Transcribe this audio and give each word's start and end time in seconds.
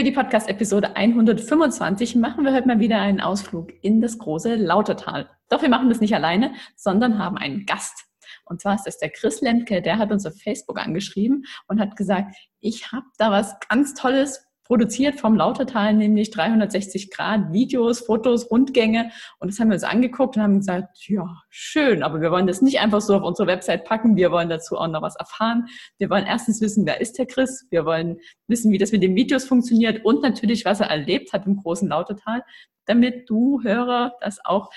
Für 0.00 0.04
die 0.04 0.12
Podcast-Episode 0.12 0.96
125 0.96 2.16
machen 2.16 2.42
wir 2.42 2.54
heute 2.54 2.66
mal 2.66 2.80
wieder 2.80 2.98
einen 3.02 3.20
Ausflug 3.20 3.70
in 3.82 4.00
das 4.00 4.16
große 4.16 4.54
Lautertal. 4.54 5.28
Doch 5.50 5.60
wir 5.60 5.68
machen 5.68 5.90
das 5.90 6.00
nicht 6.00 6.14
alleine, 6.14 6.54
sondern 6.74 7.18
haben 7.18 7.36
einen 7.36 7.66
Gast. 7.66 8.06
Und 8.46 8.62
zwar 8.62 8.76
ist 8.76 8.84
das 8.84 8.96
der 8.96 9.10
Chris 9.10 9.42
Lemke, 9.42 9.82
der 9.82 9.98
hat 9.98 10.10
uns 10.10 10.24
auf 10.24 10.40
Facebook 10.40 10.80
angeschrieben 10.80 11.44
und 11.68 11.80
hat 11.80 11.96
gesagt, 11.96 12.34
ich 12.60 12.92
habe 12.92 13.04
da 13.18 13.30
was 13.30 13.60
ganz 13.68 13.92
Tolles 13.92 14.42
produziert 14.70 15.18
vom 15.18 15.34
Lautertal, 15.34 15.94
nämlich 15.94 16.30
360 16.30 17.10
Grad 17.10 17.52
Videos, 17.52 17.98
Fotos, 17.98 18.52
Rundgänge. 18.52 19.10
Und 19.40 19.50
das 19.50 19.58
haben 19.58 19.66
wir 19.66 19.74
uns 19.74 19.82
angeguckt 19.82 20.36
und 20.36 20.42
haben 20.44 20.58
gesagt, 20.58 21.08
ja, 21.08 21.26
schön, 21.48 22.04
aber 22.04 22.20
wir 22.20 22.30
wollen 22.30 22.46
das 22.46 22.62
nicht 22.62 22.78
einfach 22.78 23.00
so 23.00 23.16
auf 23.16 23.24
unsere 23.24 23.48
Website 23.48 23.84
packen. 23.84 24.14
Wir 24.14 24.30
wollen 24.30 24.48
dazu 24.48 24.76
auch 24.76 24.86
noch 24.86 25.02
was 25.02 25.16
erfahren. 25.16 25.66
Wir 25.98 26.08
wollen 26.08 26.24
erstens 26.24 26.60
wissen, 26.60 26.86
wer 26.86 27.00
ist 27.00 27.18
der 27.18 27.26
Chris? 27.26 27.66
Wir 27.70 27.84
wollen 27.84 28.18
wissen, 28.46 28.70
wie 28.70 28.78
das 28.78 28.92
mit 28.92 29.02
den 29.02 29.16
Videos 29.16 29.44
funktioniert 29.44 30.04
und 30.04 30.22
natürlich, 30.22 30.64
was 30.64 30.78
er 30.78 30.86
erlebt 30.86 31.32
hat 31.32 31.48
im 31.48 31.56
großen 31.56 31.88
Lautertal, 31.88 32.44
damit 32.86 33.28
du 33.28 33.60
Hörer 33.64 34.14
das 34.20 34.38
auch 34.44 34.70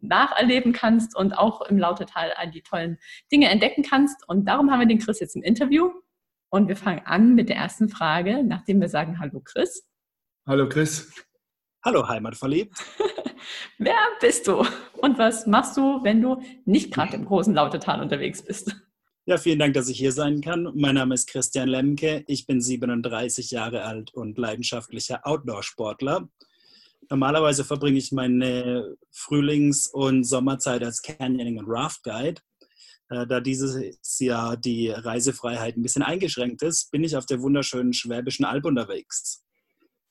nacherleben 0.00 0.74
kannst 0.74 1.16
und 1.16 1.32
auch 1.32 1.62
im 1.62 1.78
Lautertal 1.78 2.34
all 2.36 2.50
die 2.50 2.60
tollen 2.60 2.98
Dinge 3.32 3.48
entdecken 3.48 3.84
kannst. 3.88 4.28
Und 4.28 4.44
darum 4.44 4.70
haben 4.70 4.80
wir 4.80 4.86
den 4.86 4.98
Chris 4.98 5.18
jetzt 5.18 5.34
im 5.34 5.42
Interview. 5.42 5.88
Und 6.52 6.66
wir 6.66 6.76
fangen 6.76 7.02
an 7.04 7.36
mit 7.36 7.48
der 7.48 7.56
ersten 7.56 7.88
Frage, 7.88 8.42
nachdem 8.42 8.80
wir 8.80 8.88
sagen 8.88 9.20
Hallo 9.20 9.40
Chris. 9.40 9.88
Hallo 10.46 10.68
Chris. 10.68 11.08
Hallo 11.84 12.08
Heimatverliebt. 12.08 12.76
Wer 13.78 13.94
bist 14.20 14.48
du 14.48 14.66
und 15.00 15.16
was 15.16 15.46
machst 15.46 15.76
du, 15.76 16.02
wenn 16.02 16.20
du 16.20 16.42
nicht 16.64 16.92
gerade 16.92 17.14
im 17.14 17.24
großen 17.24 17.54
Lautertal 17.54 18.02
unterwegs 18.02 18.44
bist? 18.44 18.74
Ja, 19.26 19.38
vielen 19.38 19.60
Dank, 19.60 19.74
dass 19.74 19.88
ich 19.88 19.98
hier 19.98 20.10
sein 20.10 20.40
kann. 20.40 20.72
Mein 20.74 20.96
Name 20.96 21.14
ist 21.14 21.28
Christian 21.28 21.68
Lemke. 21.68 22.24
Ich 22.26 22.46
bin 22.46 22.60
37 22.60 23.52
Jahre 23.52 23.84
alt 23.84 24.12
und 24.12 24.36
leidenschaftlicher 24.36 25.24
Outdoor-Sportler. 25.24 26.28
Normalerweise 27.08 27.64
verbringe 27.64 27.98
ich 27.98 28.10
meine 28.10 28.96
Frühlings- 29.12 29.86
und 29.86 30.24
Sommerzeit 30.24 30.82
als 30.82 31.00
Canyoning 31.02 31.58
und 31.58 31.66
Raft 31.68 32.02
Guide. 32.02 32.40
Äh, 32.40 32.49
da 33.10 33.40
dieses 33.40 34.18
Jahr 34.20 34.56
die 34.56 34.88
Reisefreiheit 34.90 35.76
ein 35.76 35.82
bisschen 35.82 36.02
eingeschränkt 36.02 36.62
ist, 36.62 36.90
bin 36.92 37.02
ich 37.02 37.16
auf 37.16 37.26
der 37.26 37.42
wunderschönen 37.42 37.92
Schwäbischen 37.92 38.44
Alb 38.44 38.64
unterwegs. 38.64 39.44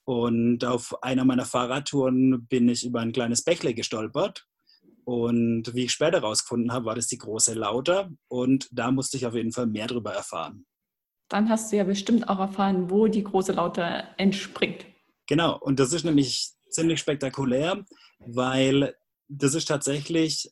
Und 0.03 0.65
auf 0.65 1.01
einer 1.03 1.23
meiner 1.23 1.45
Fahrradtouren 1.45 2.47
bin 2.47 2.67
ich 2.67 2.85
über 2.85 2.99
ein 2.99 3.11
kleines 3.11 3.43
Bächle 3.43 3.73
gestolpert. 3.73 4.45
Und 5.05 5.73
wie 5.73 5.85
ich 5.85 5.91
später 5.91 6.21
herausgefunden 6.21 6.73
habe, 6.73 6.85
war 6.85 6.95
das 6.95 7.07
die 7.07 7.17
große 7.17 7.53
Lauter. 7.53 8.11
Und 8.27 8.67
da 8.71 8.91
musste 8.91 9.17
ich 9.17 9.25
auf 9.25 9.33
jeden 9.33 9.51
Fall 9.51 9.67
mehr 9.67 9.87
darüber 9.87 10.13
erfahren. 10.13 10.65
Dann 11.29 11.47
hast 11.47 11.71
du 11.71 11.77
ja 11.77 11.83
bestimmt 11.83 12.27
auch 12.27 12.39
erfahren, 12.39 12.89
wo 12.89 13.07
die 13.07 13.23
große 13.23 13.53
Lauter 13.53 14.09
entspringt. 14.17 14.85
Genau, 15.27 15.57
und 15.59 15.79
das 15.79 15.93
ist 15.93 16.03
nämlich 16.03 16.53
ziemlich 16.69 16.99
spektakulär, 16.99 17.85
weil 18.19 18.95
das 19.27 19.53
ist 19.53 19.67
tatsächlich 19.67 20.51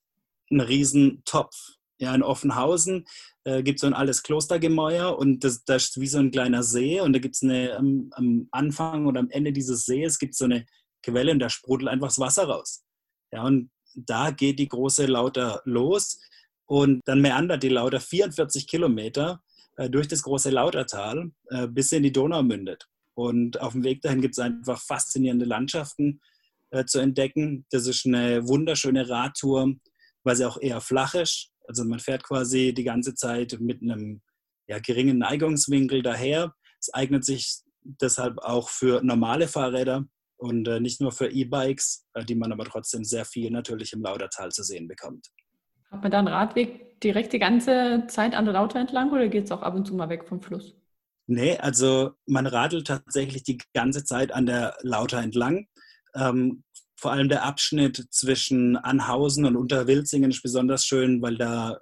ein 0.52 0.62
Riesentopf. 0.62 1.77
Ja, 2.00 2.14
in 2.14 2.22
Offenhausen 2.22 3.06
äh, 3.44 3.64
gibt 3.64 3.78
es 3.78 3.82
so 3.82 3.88
ein 3.88 3.94
altes 3.94 4.22
Klostergemäuer 4.22 5.18
und 5.18 5.44
das, 5.44 5.64
das 5.66 5.86
ist 5.86 6.00
wie 6.00 6.08
so 6.08 6.20
ein 6.20 6.32
kleiner 6.32 6.62
See 6.62 7.02
und 7.02 7.14
da 7.14 7.20
gibt 7.20 7.36
es 7.36 7.44
am, 7.44 8.10
am 8.12 8.48
Anfang 8.52 9.08
oder 9.08 9.20
am 9.20 9.32
Ende 9.32 9.52
dieses 9.52 9.86
Sees 9.86 10.20
gibt 10.20 10.36
so 10.36 10.46
eine 10.46 10.66
Quelle 11.02 11.32
und 11.32 11.40
da 11.40 11.50
sprudelt 11.50 11.90
einfach 11.90 12.10
das 12.10 12.20
Wasser 12.20 12.44
raus. 12.44 12.84
Ja, 13.32 13.44
und 13.44 13.72
da 13.96 14.32
geht 14.32 14.60
die 14.60 14.68
große 14.68 15.08
Lauter 15.08 15.62
los 15.66 16.20
und 16.66 17.02
dann 17.06 17.22
meandert 17.22 17.64
die 17.64 17.70
Lauter 17.70 18.00
44 18.00 18.68
Kilometer 18.68 19.42
äh, 19.78 19.90
durch 19.90 20.08
das 20.08 20.22
große 20.22 20.50
Lautertal, 20.50 21.32
äh, 21.50 21.68
bis 21.68 21.90
sie 21.90 21.98
in 21.98 22.04
die 22.04 22.12
Donau 22.12 22.44
mündet. 22.44 22.88
Und 23.16 23.60
auf 23.62 23.74
dem 23.74 23.84
Weg 23.84 24.02
dahin 24.02 24.22
gibt 24.22 24.36
es 24.36 24.40
einfach 24.40 24.80
faszinierende 24.80 25.46
Landschaften 25.46 26.22
äh, 26.70 26.86
zu 26.86 27.00
entdecken. 27.00 27.66
Das 27.72 27.88
ist 27.88 28.06
eine 28.06 28.48
wunderschöne 28.48 29.10
Radtour, 29.10 29.74
weil 30.24 30.36
sie 30.36 30.46
auch 30.46 30.60
eher 30.62 30.82
flach 30.82 31.16
ist. 31.16 31.52
Also 31.68 31.84
man 31.84 32.00
fährt 32.00 32.24
quasi 32.24 32.74
die 32.74 32.84
ganze 32.84 33.16
Zeit 33.16 33.58
mit 33.60 33.82
einem 33.82 34.22
ja, 34.68 34.80
geringen 34.80 35.18
Neigungswinkel 35.18 36.02
daher. 36.02 36.54
Es 36.80 36.94
eignet 36.94 37.26
sich 37.26 37.62
deshalb 37.82 38.40
auch 38.40 38.70
für 38.70 39.02
normale 39.04 39.48
Fahrräder 39.48 40.06
und 40.38 40.68
äh, 40.68 40.80
nicht 40.80 41.02
nur 41.02 41.12
für 41.12 41.30
E-Bikes, 41.30 42.06
äh, 42.14 42.24
die 42.24 42.36
man 42.36 42.52
aber 42.52 42.66
trotzdem 42.66 43.04
sehr 43.04 43.26
viel 43.26 43.50
natürlich 43.52 43.94
im 43.94 44.02
Lautertal 44.02 44.52
zu 44.52 44.64
sehen 44.64 44.88
bekommt. 44.88 45.28
Hat 45.90 46.02
man 46.02 46.12
da 46.12 46.20
einen 46.20 46.28
Radweg 46.28 47.00
direkt 47.02 47.34
die 47.34 47.40
ganze 47.40 48.06
Zeit 48.08 48.36
an 48.36 48.46
der 48.46 48.54
Lauter 48.54 48.80
entlang 48.80 49.12
oder 49.12 49.28
geht 49.28 49.46
es 49.46 49.52
auch 49.52 49.62
ab 49.62 49.76
und 49.76 49.86
zu 49.86 49.96
mal 49.96 50.10
weg 50.10 50.26
vom 50.28 50.42
Fluss? 50.42 50.76
Nee, 51.28 51.58
also 51.58 52.12
man 52.26 52.48
radelt 52.48 52.88
tatsächlich 52.88 53.44
die 53.44 53.58
ganze 53.74 54.06
Zeit 54.06 54.34
an 54.34 54.46
der 54.46 54.78
Lauter 54.82 55.22
entlang. 55.22 55.68
Ähm, 56.16 56.64
vor 56.98 57.12
allem 57.12 57.30
der 57.30 57.44
Abschnitt 57.44 58.08
zwischen 58.10 58.76
Anhausen 58.76 59.46
und 59.46 59.56
Unterwilzingen 59.56 60.32
ist 60.32 60.42
besonders 60.42 60.84
schön, 60.84 61.22
weil 61.22 61.38
da 61.38 61.80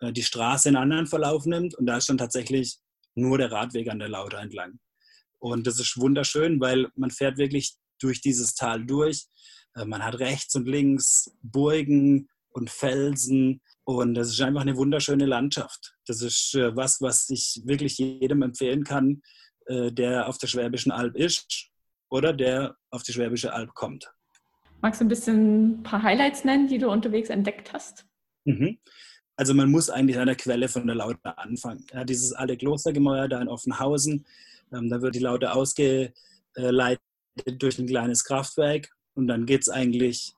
äh, 0.00 0.12
die 0.12 0.22
Straße 0.22 0.68
einen 0.68 0.76
anderen 0.76 1.06
Verlauf 1.06 1.46
nimmt 1.46 1.74
und 1.74 1.86
da 1.86 1.96
ist 1.96 2.08
dann 2.08 2.18
tatsächlich 2.18 2.78
nur 3.14 3.38
der 3.38 3.50
Radweg 3.50 3.90
an 3.90 3.98
der 3.98 4.08
Lauter 4.08 4.38
entlang. 4.38 4.78
Und 5.40 5.66
das 5.66 5.80
ist 5.80 5.98
wunderschön, 5.98 6.60
weil 6.60 6.88
man 6.94 7.10
fährt 7.10 7.38
wirklich 7.38 7.74
durch 8.00 8.20
dieses 8.20 8.54
Tal 8.54 8.86
durch. 8.86 9.26
Äh, 9.74 9.84
man 9.84 10.04
hat 10.04 10.20
rechts 10.20 10.54
und 10.54 10.68
links 10.68 11.30
Burgen 11.42 12.28
und 12.50 12.70
Felsen 12.70 13.62
und 13.84 14.14
das 14.14 14.28
ist 14.28 14.40
einfach 14.40 14.60
eine 14.60 14.76
wunderschöne 14.76 15.26
Landschaft. 15.26 15.96
Das 16.06 16.22
ist 16.22 16.54
äh, 16.54 16.76
was, 16.76 17.00
was 17.00 17.28
ich 17.30 17.60
wirklich 17.64 17.98
jedem 17.98 18.42
empfehlen 18.42 18.84
kann, 18.84 19.22
der 19.68 20.26
auf 20.26 20.38
der 20.38 20.48
Schwäbischen 20.48 20.90
Alb 20.90 21.14
ist 21.14 21.68
oder 22.10 22.32
der 22.32 22.76
auf 22.90 23.04
die 23.04 23.12
Schwäbische 23.12 23.52
Alb 23.52 23.74
kommt. 23.74 24.12
Magst 24.82 25.00
du 25.00 25.04
ein 25.04 25.08
bisschen 25.08 25.70
ein 25.70 25.82
paar 25.84 26.02
Highlights 26.02 26.44
nennen, 26.44 26.66
die 26.66 26.78
du 26.78 26.90
unterwegs 26.90 27.30
entdeckt 27.30 27.72
hast? 27.72 28.04
Mhm. 28.44 28.78
Also 29.36 29.54
man 29.54 29.70
muss 29.70 29.88
eigentlich 29.88 30.18
an 30.18 30.26
der 30.26 30.34
Quelle 30.34 30.68
von 30.68 30.86
der 30.86 30.96
Lauter 30.96 31.38
anfangen. 31.38 31.86
Ja, 31.92 32.04
dieses 32.04 32.32
alte 32.32 32.56
Klostergemäuer 32.56 33.28
da 33.28 33.40
in 33.40 33.48
Offenhausen, 33.48 34.26
ähm, 34.72 34.90
da 34.90 35.00
wird 35.00 35.14
die 35.14 35.20
Lauter 35.20 35.54
ausgeleitet 35.54 36.12
durch 37.58 37.78
ein 37.78 37.86
kleines 37.86 38.24
Kraftwerk 38.24 38.90
und 39.14 39.28
dann 39.28 39.46
geht 39.46 39.62
es 39.62 39.68
eigentlich 39.68 40.34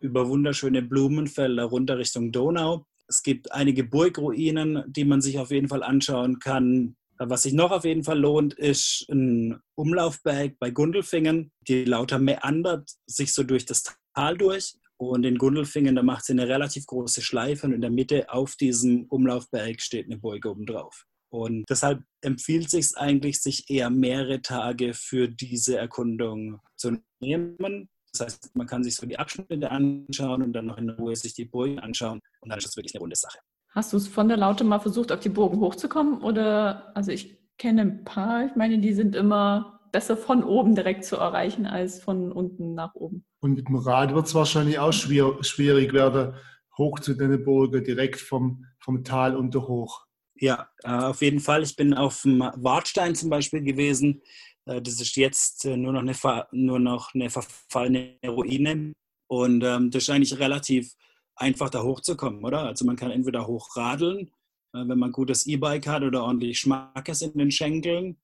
über 0.00 0.28
wunderschöne 0.28 0.82
Blumenfelder 0.82 1.64
runter 1.64 1.98
Richtung 1.98 2.30
Donau. 2.30 2.86
Es 3.08 3.24
gibt 3.24 3.50
einige 3.50 3.82
Burgruinen, 3.82 4.84
die 4.86 5.04
man 5.04 5.20
sich 5.20 5.40
auf 5.40 5.50
jeden 5.50 5.68
Fall 5.68 5.82
anschauen 5.82 6.38
kann. 6.38 6.94
Was 7.18 7.42
sich 7.42 7.52
noch 7.52 7.72
auf 7.72 7.84
jeden 7.84 8.04
Fall 8.04 8.18
lohnt, 8.18 8.54
ist 8.54 9.06
ein 9.10 9.60
Umlaufberg 9.74 10.56
bei 10.58 10.70
Gundelfingen. 10.70 11.50
Die 11.66 11.84
lauter 11.84 12.18
meandert 12.18 12.90
sich 13.06 13.34
so 13.34 13.42
durch 13.42 13.66
das 13.66 13.82
Tal 14.14 14.36
durch. 14.36 14.76
Und 15.00 15.24
in 15.24 15.38
Gundelfingen, 15.38 15.94
da 15.96 16.02
macht 16.02 16.24
sie 16.24 16.32
eine 16.32 16.48
relativ 16.48 16.86
große 16.86 17.22
Schleife 17.22 17.66
und 17.66 17.72
in 17.72 17.80
der 17.80 17.90
Mitte 17.90 18.32
auf 18.32 18.56
diesem 18.56 19.06
Umlaufberg 19.06 19.80
steht 19.80 20.06
eine 20.06 20.18
Burg 20.18 20.44
oben 20.44 20.66
drauf. 20.66 21.04
Und 21.30 21.64
deshalb 21.68 22.02
empfiehlt 22.20 22.70
sich 22.70 22.96
eigentlich, 22.96 23.40
sich 23.40 23.68
eher 23.68 23.90
mehrere 23.90 24.40
Tage 24.42 24.94
für 24.94 25.28
diese 25.28 25.76
Erkundung 25.76 26.60
zu 26.76 26.98
nehmen. 27.20 27.88
Das 28.12 28.22
heißt, 28.22 28.56
man 28.56 28.66
kann 28.66 28.82
sich 28.82 28.96
so 28.96 29.06
die 29.06 29.18
Abschnitte 29.18 29.70
anschauen 29.70 30.42
und 30.42 30.52
dann 30.52 30.66
noch 30.66 30.78
in 30.78 30.90
Ruhe 30.90 31.14
sich 31.14 31.34
die 31.34 31.44
Burgen 31.44 31.78
anschauen 31.78 32.20
und 32.40 32.48
dann 32.48 32.58
ist 32.58 32.66
das 32.66 32.76
wirklich 32.76 32.94
eine 32.94 33.00
runde 33.00 33.16
Sache. 33.16 33.38
Hast 33.70 33.92
du 33.92 33.96
es 33.96 34.08
von 34.08 34.28
der 34.28 34.36
Laute 34.36 34.64
mal 34.64 34.78
versucht, 34.78 35.12
auf 35.12 35.20
die 35.20 35.28
Burgen 35.28 35.60
hochzukommen? 35.60 36.22
Oder, 36.22 36.96
also 36.96 37.12
ich 37.12 37.38
kenne 37.58 37.82
ein 37.82 38.04
paar, 38.04 38.46
ich 38.46 38.56
meine, 38.56 38.78
die 38.78 38.94
sind 38.94 39.14
immer 39.14 39.80
besser 39.92 40.16
von 40.16 40.44
oben 40.44 40.74
direkt 40.74 41.04
zu 41.04 41.16
erreichen 41.16 41.66
als 41.66 42.02
von 42.02 42.32
unten 42.32 42.74
nach 42.74 42.94
oben. 42.94 43.24
Und 43.40 43.54
mit 43.54 43.68
dem 43.68 43.76
Rad 43.76 44.14
wird 44.14 44.26
es 44.26 44.34
wahrscheinlich 44.34 44.78
auch 44.78 44.92
schwer, 44.92 45.36
schwierig 45.42 45.92
werden, 45.92 46.34
hoch 46.76 46.98
zu 47.00 47.14
den 47.14 47.44
Burgen, 47.44 47.84
direkt 47.84 48.20
vom, 48.20 48.64
vom 48.78 49.04
Tal 49.04 49.36
unter 49.36 49.66
hoch. 49.66 50.06
Ja, 50.36 50.68
äh, 50.84 50.90
auf 50.90 51.20
jeden 51.20 51.40
Fall. 51.40 51.62
Ich 51.62 51.74
bin 51.74 51.94
auf 51.94 52.22
dem 52.22 52.40
Wartstein 52.40 53.14
zum 53.14 53.30
Beispiel 53.30 53.62
gewesen. 53.62 54.22
Äh, 54.66 54.80
das 54.80 55.00
ist 55.00 55.16
jetzt 55.16 55.64
äh, 55.64 55.76
nur 55.76 55.92
noch 55.92 56.00
eine, 56.00 56.46
nur 56.52 56.78
noch 56.78 57.14
eine 57.14 57.30
verfallene 57.30 58.18
Ruine. 58.24 58.92
Und 59.26 59.64
ähm, 59.64 59.90
das 59.90 60.04
ist 60.04 60.10
eigentlich 60.10 60.38
relativ 60.38 60.94
einfach 61.38 61.70
da 61.70 61.82
hochzukommen, 61.82 62.44
oder? 62.44 62.62
Also 62.62 62.84
man 62.84 62.96
kann 62.96 63.10
entweder 63.10 63.46
hochradeln, 63.46 64.30
äh, 64.74 64.84
wenn 64.86 64.98
man 64.98 65.12
gutes 65.12 65.46
E-Bike 65.46 65.86
hat 65.86 66.02
oder 66.02 66.24
ordentlich 66.24 66.58
Schmackes 66.58 67.22
in 67.22 67.36
den 67.38 67.50
Schenkeln. 67.50 68.18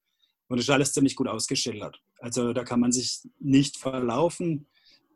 Und 0.48 0.58
das 0.58 0.66
ist 0.66 0.70
alles 0.70 0.92
ziemlich 0.92 1.16
gut 1.16 1.28
ausgeschildert. 1.28 2.00
Also 2.18 2.52
da 2.52 2.64
kann 2.64 2.80
man 2.80 2.92
sich 2.92 3.22
nicht 3.38 3.78
verlaufen. 3.78 4.66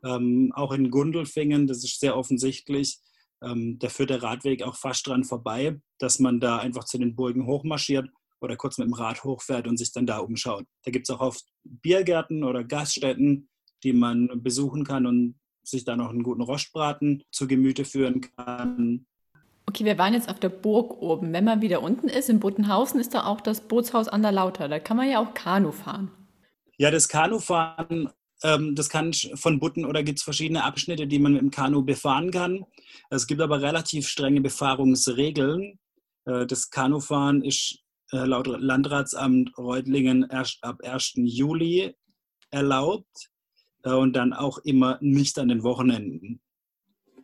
Ähm, 0.03 0.51
auch 0.55 0.71
in 0.71 0.91
Gundelfingen, 0.91 1.67
das 1.67 1.83
ist 1.83 1.99
sehr 1.99 2.15
offensichtlich, 2.15 2.99
ähm, 3.41 3.79
da 3.79 3.89
führt 3.89 4.09
der 4.09 4.23
Radweg 4.23 4.63
auch 4.63 4.75
fast 4.75 5.07
dran 5.07 5.23
vorbei, 5.23 5.79
dass 5.97 6.19
man 6.19 6.39
da 6.39 6.57
einfach 6.57 6.85
zu 6.85 6.97
den 6.97 7.15
Burgen 7.15 7.45
hochmarschiert 7.45 8.09
oder 8.41 8.55
kurz 8.55 8.77
mit 8.77 8.87
dem 8.87 8.93
Rad 8.93 9.23
hochfährt 9.23 9.67
und 9.67 9.77
sich 9.77 9.91
dann 9.91 10.05
da 10.05 10.19
umschaut. 10.19 10.65
Da 10.83 10.91
gibt 10.91 11.09
es 11.09 11.15
auch 11.15 11.21
oft 11.21 11.45
Biergärten 11.63 12.43
oder 12.43 12.63
Gaststätten, 12.63 13.49
die 13.83 13.93
man 13.93 14.29
besuchen 14.41 14.83
kann 14.83 15.05
und 15.05 15.38
sich 15.69 15.85
da 15.85 15.95
noch 15.95 16.09
einen 16.09 16.23
guten 16.23 16.41
Rostbraten 16.41 17.23
zu 17.31 17.47
Gemüte 17.47 17.85
führen 17.85 18.21
kann. 18.35 19.05
Okay, 19.65 19.85
wir 19.85 19.99
waren 19.99 20.13
jetzt 20.13 20.29
auf 20.29 20.39
der 20.39 20.49
Burg 20.49 20.99
oben. 21.01 21.31
Wenn 21.31 21.43
man 21.43 21.61
wieder 21.61 21.83
unten 21.83 22.07
ist, 22.07 22.29
in 22.29 22.39
Buttenhausen, 22.39 22.99
ist 22.99 23.13
da 23.13 23.25
auch 23.25 23.39
das 23.39 23.61
Bootshaus 23.61 24.07
an 24.07 24.23
der 24.23 24.31
Lauter. 24.31 24.67
Da 24.67 24.79
kann 24.79 24.97
man 24.97 25.07
ja 25.07 25.19
auch 25.19 25.35
Kanu 25.35 25.71
fahren. 25.71 26.09
Ja, 26.77 26.89
das 26.89 27.07
Kanufahren, 27.07 28.09
ähm, 28.41 28.73
das 28.73 28.89
kann 28.89 29.13
von 29.13 29.59
Butten 29.59 29.85
oder 29.85 30.01
gibt 30.01 30.19
es 30.19 30.23
verschiedene 30.23 30.63
Abschnitte, 30.63 31.05
die 31.05 31.19
man 31.19 31.33
mit 31.33 31.41
dem 31.41 31.51
Kanu 31.51 31.83
befahren 31.83 32.31
kann. 32.31 32.65
Es 33.11 33.27
gibt 33.27 33.41
aber 33.41 33.61
relativ 33.61 34.07
strenge 34.07 34.41
Befahrungsregeln. 34.41 35.77
Äh, 36.25 36.47
das 36.47 36.71
Kanufahren 36.71 37.43
ist 37.43 37.79
äh, 38.11 38.25
laut 38.25 38.47
Landratsamt 38.47 39.55
Reutlingen 39.57 40.27
erst 40.31 40.63
ab 40.63 40.81
1. 40.83 41.13
Juli 41.15 41.93
erlaubt 42.49 43.29
und 43.83 44.13
dann 44.13 44.33
auch 44.33 44.57
immer 44.59 44.97
nicht 45.01 45.39
an 45.39 45.47
den 45.47 45.63
Wochenenden. 45.63 46.41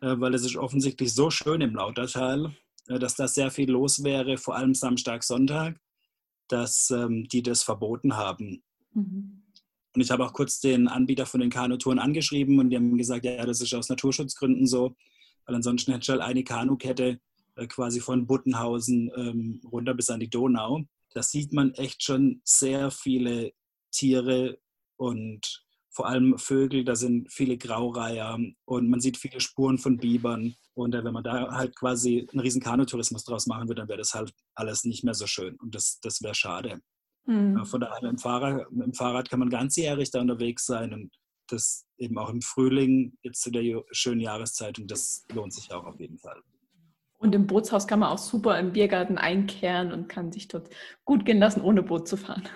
Äh, 0.00 0.20
weil 0.20 0.34
es 0.34 0.44
ist 0.44 0.56
offensichtlich 0.56 1.14
so 1.14 1.30
schön 1.30 1.60
im 1.60 1.74
Lautertal, 1.74 2.54
äh, 2.88 2.98
dass 2.98 3.14
da 3.14 3.28
sehr 3.28 3.50
viel 3.50 3.70
los 3.70 4.04
wäre, 4.04 4.36
vor 4.36 4.56
allem 4.56 4.74
Samstag, 4.74 5.22
Sonntag, 5.22 5.80
dass 6.48 6.90
ähm, 6.90 7.28
die 7.28 7.42
das 7.42 7.62
verboten 7.62 8.16
haben. 8.16 8.62
Mhm. 8.92 9.42
Und 9.94 10.00
ich 10.00 10.10
habe 10.10 10.24
auch 10.24 10.34
kurz 10.34 10.60
den 10.60 10.88
Anbieter 10.88 11.24
von 11.24 11.40
den 11.40 11.50
Kanutouren 11.50 11.98
angeschrieben 11.98 12.58
und 12.58 12.70
die 12.70 12.76
haben 12.76 12.98
gesagt, 12.98 13.24
ja, 13.24 13.46
das 13.46 13.62
ist 13.62 13.72
aus 13.74 13.88
Naturschutzgründen 13.88 14.66
so, 14.66 14.94
weil 15.46 15.56
ansonsten 15.56 15.92
hätte 15.92 16.02
ich 16.02 16.08
halt 16.10 16.20
eine 16.20 16.44
Kanukette 16.44 17.18
quasi 17.68 18.00
von 18.00 18.26
Buttenhausen 18.26 19.10
ähm, 19.16 19.60
runter 19.64 19.94
bis 19.94 20.10
an 20.10 20.20
die 20.20 20.28
Donau. 20.28 20.84
Da 21.14 21.22
sieht 21.22 21.54
man 21.54 21.72
echt 21.72 22.02
schon 22.02 22.42
sehr 22.44 22.90
viele 22.90 23.52
Tiere 23.90 24.58
und 24.96 25.65
vor 25.96 26.06
allem 26.06 26.36
Vögel, 26.36 26.84
da 26.84 26.94
sind 26.94 27.32
viele 27.32 27.56
Graureiher 27.56 28.38
und 28.66 28.90
man 28.90 29.00
sieht 29.00 29.16
viele 29.16 29.40
Spuren 29.40 29.78
von 29.78 29.96
Bibern. 29.96 30.54
Und 30.74 30.94
äh, 30.94 31.02
wenn 31.02 31.14
man 31.14 31.24
da 31.24 31.52
halt 31.52 31.74
quasi 31.74 32.28
einen 32.30 32.40
riesen 32.40 32.60
Kanutourismus 32.60 33.24
draus 33.24 33.46
machen 33.46 33.66
würde, 33.66 33.80
dann 33.80 33.88
wäre 33.88 33.98
das 33.98 34.12
halt 34.12 34.34
alles 34.54 34.84
nicht 34.84 35.04
mehr 35.04 35.14
so 35.14 35.26
schön. 35.26 35.56
Und 35.56 35.74
das, 35.74 35.98
das 36.02 36.22
wäre 36.22 36.34
schade. 36.34 36.82
Mhm. 37.24 37.64
Von 37.64 37.80
daher 37.80 38.02
mit 38.02 38.10
dem, 38.12 38.18
Fahrrad, 38.18 38.70
mit 38.70 38.86
dem 38.88 38.92
Fahrrad 38.92 39.30
kann 39.30 39.38
man 39.38 39.48
ganzjährig 39.48 40.10
da 40.10 40.20
unterwegs 40.20 40.66
sein 40.66 40.92
und 40.92 41.16
das 41.48 41.86
eben 41.96 42.18
auch 42.18 42.28
im 42.28 42.42
Frühling, 42.42 43.16
jetzt 43.22 43.40
zu 43.40 43.50
der 43.50 43.82
schönen 43.90 44.20
Jahreszeit. 44.20 44.78
Und 44.78 44.90
das 44.90 45.24
lohnt 45.32 45.54
sich 45.54 45.72
auch 45.72 45.86
auf 45.86 45.98
jeden 45.98 46.18
Fall. 46.18 46.42
Und 47.16 47.34
im 47.34 47.46
Bootshaus 47.46 47.86
kann 47.86 48.00
man 48.00 48.10
auch 48.10 48.18
super 48.18 48.58
im 48.58 48.72
Biergarten 48.72 49.16
einkehren 49.16 49.92
und 49.92 50.08
kann 50.08 50.30
sich 50.30 50.48
dort 50.48 50.68
gut 51.06 51.24
gehen 51.24 51.38
lassen, 51.38 51.62
ohne 51.62 51.82
Boot 51.82 52.06
zu 52.06 52.18
fahren. 52.18 52.46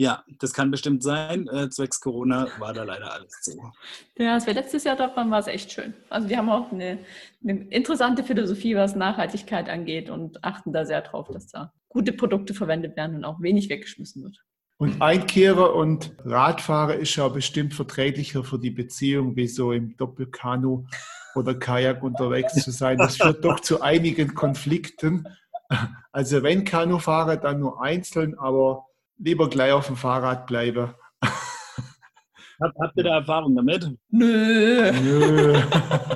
Ja, 0.00 0.24
das 0.38 0.54
kann 0.54 0.70
bestimmt 0.70 1.02
sein. 1.02 1.46
Äh, 1.48 1.68
zwecks 1.68 2.00
Corona 2.00 2.48
war 2.58 2.72
da 2.72 2.84
leider 2.84 3.12
alles 3.12 3.42
zu. 3.42 3.60
Ja, 4.16 4.32
als 4.32 4.46
wir 4.46 4.54
letztes 4.54 4.84
Jahr 4.84 4.96
dort 4.96 5.14
waren, 5.14 5.30
war 5.30 5.40
es 5.40 5.46
echt 5.46 5.72
schön. 5.72 5.92
Also 6.08 6.26
die 6.26 6.38
haben 6.38 6.48
auch 6.48 6.72
eine, 6.72 7.00
eine, 7.44 7.64
interessante 7.64 8.24
Philosophie, 8.24 8.74
was 8.74 8.96
Nachhaltigkeit 8.96 9.68
angeht 9.68 10.08
und 10.08 10.42
achten 10.42 10.72
da 10.72 10.86
sehr 10.86 11.02
drauf, 11.02 11.28
dass 11.28 11.48
da 11.48 11.74
gute 11.90 12.14
Produkte 12.14 12.54
verwendet 12.54 12.96
werden 12.96 13.14
und 13.14 13.26
auch 13.26 13.42
wenig 13.42 13.68
weggeschmissen 13.68 14.22
wird. 14.22 14.38
Und 14.78 15.02
Einkehrer 15.02 15.74
und 15.74 16.14
Radfahrer 16.24 16.94
ist 16.94 17.14
ja 17.16 17.28
bestimmt 17.28 17.74
verträglicher 17.74 18.42
für 18.42 18.58
die 18.58 18.70
Beziehung, 18.70 19.36
wie 19.36 19.48
so 19.48 19.70
im 19.70 19.98
Doppelkanu 19.98 20.86
oder 21.34 21.54
Kajak 21.54 22.02
unterwegs 22.02 22.54
zu 22.54 22.70
sein. 22.70 22.96
Das 22.96 23.18
führt 23.18 23.44
doch 23.44 23.60
zu 23.60 23.82
einigen 23.82 24.34
Konflikten. 24.34 25.28
Also 26.10 26.42
wenn 26.42 26.64
Kanufahrer, 26.64 27.36
dann 27.36 27.60
nur 27.60 27.82
einzeln, 27.82 28.36
aber 28.38 28.86
lieber 29.22 29.48
gleich 29.48 29.72
auf 29.72 29.86
dem 29.86 29.96
Fahrrad 29.96 30.46
bleiben. 30.46 30.94
Habt 32.60 32.96
ihr 32.96 33.04
da 33.04 33.18
Erfahrung 33.18 33.56
damit? 33.56 33.90
Nö. 34.10 34.92
Nö. 34.92 35.62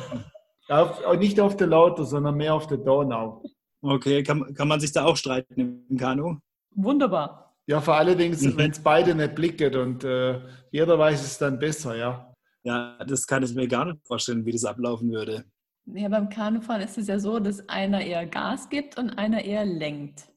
auf, 0.69 1.17
nicht 1.19 1.41
auf 1.41 1.56
der 1.56 1.69
Lauter, 1.69 2.05
sondern 2.05 2.37
mehr 2.37 2.55
auf 2.55 2.67
der 2.67 2.79
Donau. 2.79 3.43
Okay, 3.81 4.23
kann, 4.23 4.55
kann 4.55 4.69
man 4.69 4.81
sich 4.81 4.93
da 4.93 5.05
auch 5.05 5.17
streiten 5.17 5.87
im 5.89 5.97
Kanu? 5.97 6.37
Wunderbar. 6.75 7.55
Ja, 7.67 7.81
vor 7.81 7.95
allen 7.95 8.19
Dingen, 8.19 8.39
mhm. 8.39 8.59
wenn 8.59 8.71
es 8.71 8.79
beide 8.79 9.15
nicht 9.15 9.35
blicken 9.35 9.75
und 9.77 10.05
äh, 10.05 10.41
jeder 10.71 10.99
weiß 10.99 11.23
es 11.23 11.39
dann 11.39 11.59
besser, 11.59 11.97
ja. 11.97 12.31
Ja, 12.62 12.99
das 13.06 13.27
kann 13.27 13.43
ich 13.43 13.55
mir 13.55 13.69
gar 13.69 13.87
nicht 13.87 14.06
vorstellen, 14.06 14.45
wie 14.45 14.53
das 14.53 14.65
ablaufen 14.65 15.11
würde. 15.11 15.45
Ja, 15.87 16.09
beim 16.09 16.31
Kanufahren 16.31 16.83
ist 16.83 16.97
es 16.97 17.09
ja 17.09 17.19
so, 17.19 17.39
dass 17.39 17.69
einer 17.69 18.01
eher 18.01 18.27
Gas 18.27 18.69
gibt 18.71 18.99
und 18.99 19.11
einer 19.19 19.45
eher 19.45 19.67
lenkt. 19.67 20.29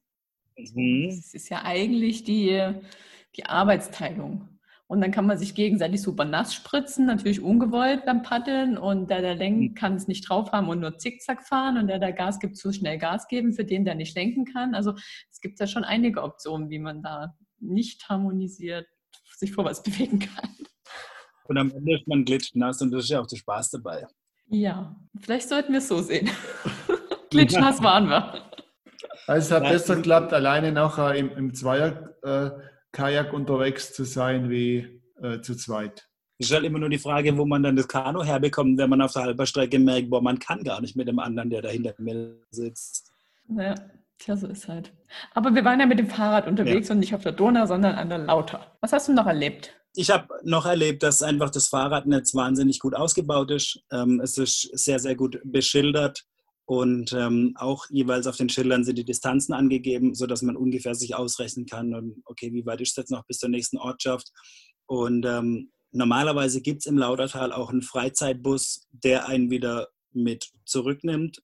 Mhm. 0.58 1.10
Das 1.10 1.34
ist 1.34 1.50
ja 1.50 1.64
eigentlich 1.64 2.24
die, 2.24 2.74
die 3.36 3.46
Arbeitsteilung. 3.46 4.48
Und 4.90 5.02
dann 5.02 5.12
kann 5.12 5.28
man 5.28 5.38
sich 5.38 5.54
gegenseitig 5.54 6.02
super 6.02 6.24
nass 6.24 6.56
spritzen, 6.56 7.06
natürlich 7.06 7.42
ungewollt 7.42 8.06
beim 8.06 8.22
Paddeln. 8.22 8.78
Und 8.78 9.10
der, 9.10 9.22
der 9.22 9.36
lenkt, 9.36 9.72
mhm. 9.72 9.76
kann 9.76 9.96
es 9.96 10.08
nicht 10.08 10.28
drauf 10.28 10.54
haben 10.54 10.70
und 10.70 10.80
nur 10.80 10.98
Zickzack 10.98 11.46
fahren. 11.46 11.78
Und 11.78 11.88
der, 11.88 12.00
der 12.00 12.14
Gas 12.14 12.40
gibt, 12.40 12.56
zu 12.56 12.72
schnell 12.72 12.98
Gas 12.98 13.28
geben, 13.28 13.54
für 13.54 13.66
den, 13.66 13.84
der 13.84 13.96
nicht 13.96 14.16
lenken 14.16 14.46
kann. 14.46 14.74
Also 14.74 14.94
es 15.30 15.42
gibt 15.42 15.60
ja 15.60 15.68
schon 15.68 15.84
einige 15.84 16.24
Optionen, 16.24 16.70
wie 16.70 16.80
man 16.80 17.02
da 17.02 17.36
nicht 17.60 18.08
harmonisiert 18.08 18.88
sich 19.38 19.52
vorwärts 19.52 19.84
bewegen 19.84 20.20
kann. 20.20 20.56
Und 21.46 21.58
am 21.58 21.72
Ende 21.72 21.96
ist 21.96 22.08
man 22.08 22.26
glitschnass 22.26 22.82
und 22.82 22.92
das 22.92 23.06
ist 23.06 23.10
ja 23.10 23.22
auch 23.22 23.28
der 23.28 23.38
Spaß 23.38 23.72
dabei. 23.72 24.06
Ja, 24.50 24.96
vielleicht 25.20 25.50
sollten 25.50 25.74
wir 25.74 25.80
es 25.80 25.88
so 25.88 26.02
sehen. 26.02 26.30
glitschnass 27.30 27.82
waren 27.82 28.08
wir. 28.10 28.42
Also 29.28 29.46
es 29.48 29.52
hat 29.52 29.70
besser 29.70 29.96
geklappt, 29.98 30.34
alleine 30.34 30.72
nachher 30.72 31.16
im, 31.16 31.32
im 31.38 31.54
Zweier-Kajak 31.54 33.28
äh, 33.34 33.36
unterwegs 33.36 33.94
zu 33.94 34.04
sein 34.04 34.50
wie 34.50 35.02
äh, 35.22 35.42
zu 35.42 35.56
zweit. 35.56 36.08
Es 36.40 36.50
ist 36.50 36.54
halt 36.54 36.66
immer 36.66 36.80
nur 36.80 36.90
die 36.90 37.00
Frage, 37.00 37.36
wo 37.38 37.46
man 37.46 37.64
dann 37.64 37.76
das 37.76 37.88
Kanu 37.88 38.24
herbekommt, 38.24 38.78
wenn 38.78 38.90
man 38.90 39.02
auf 39.02 39.14
der 39.14 39.24
halben 39.24 39.46
Strecke 39.48 39.80
merkt, 39.80 40.10
boah, 40.10 40.22
man 40.22 40.38
kann 40.38 40.64
gar 40.64 40.82
nicht 40.82 40.96
mit 40.96 41.08
dem 41.08 41.18
anderen, 41.18 41.50
der 41.50 41.64
da 41.64 41.70
hinter 41.70 41.96
mir 41.98 42.36
sitzt. 42.52 43.12
Ja, 43.50 43.74
tja, 44.20 44.38
so 44.38 44.48
ist 44.48 44.68
halt. 44.68 44.94
Aber 45.34 45.56
wir 45.56 45.66
waren 45.66 45.80
ja 45.80 45.88
mit 45.88 45.98
dem 45.98 46.08
Fahrrad 46.08 46.48
unterwegs 46.48 46.90
ja. 46.90 46.94
und 46.94 47.00
nicht 47.00 47.16
auf 47.16 47.24
der 47.24 47.32
Donau, 47.32 47.66
sondern 47.66 47.96
an 47.96 48.10
der 48.10 48.20
Lauter. 48.20 48.78
Was 48.82 48.94
hast 48.94 49.08
du 49.08 49.14
noch 49.14 49.26
erlebt? 49.26 49.74
Ich 49.96 50.12
habe 50.12 50.28
noch 50.44 50.68
erlebt, 50.68 51.02
dass 51.02 51.24
einfach 51.24 51.50
das 51.50 51.70
Fahrradnetz 51.70 52.36
wahnsinnig 52.36 52.80
gut 52.80 52.94
ausgebaut 52.94 53.50
ist. 53.50 53.80
Ähm, 53.92 54.22
es 54.24 54.38
ist 54.38 54.62
sehr, 54.78 55.00
sehr 55.00 55.16
gut 55.16 55.40
beschildert. 55.44 56.24
Und 56.68 57.14
ähm, 57.14 57.54
auch 57.56 57.86
jeweils 57.90 58.28
auf 58.28 58.36
den 58.36 58.50
Schildern 58.50 58.84
sind 58.84 58.98
die 58.98 59.06
Distanzen 59.06 59.54
angegeben, 59.54 60.14
sodass 60.14 60.42
man 60.42 60.58
ungefähr 60.58 60.96
sich 60.96 61.16
ausrechnen 61.16 61.66
kann, 61.66 61.96
und, 61.96 62.22
okay, 62.26 62.52
wie 62.52 62.66
weit 62.66 62.82
ist 62.82 62.90
es 62.90 62.98
jetzt 62.98 63.12
noch 63.12 63.26
bis 63.26 63.40
zur 63.40 63.48
nächsten 63.48 63.78
Ortschaft. 63.78 64.34
Und 64.86 65.26
ähm, 65.26 65.72
normalerweise 65.94 66.62
gibt 66.62 66.82
es 66.82 66.86
im 66.86 66.98
Laudertal 66.98 67.54
auch 67.54 67.70
einen 67.70 67.84
Freizeitbus, 67.84 68.86
der 68.92 69.30
einen 69.30 69.50
wieder 69.50 69.88
mit 70.12 70.52
zurücknimmt. 70.66 71.42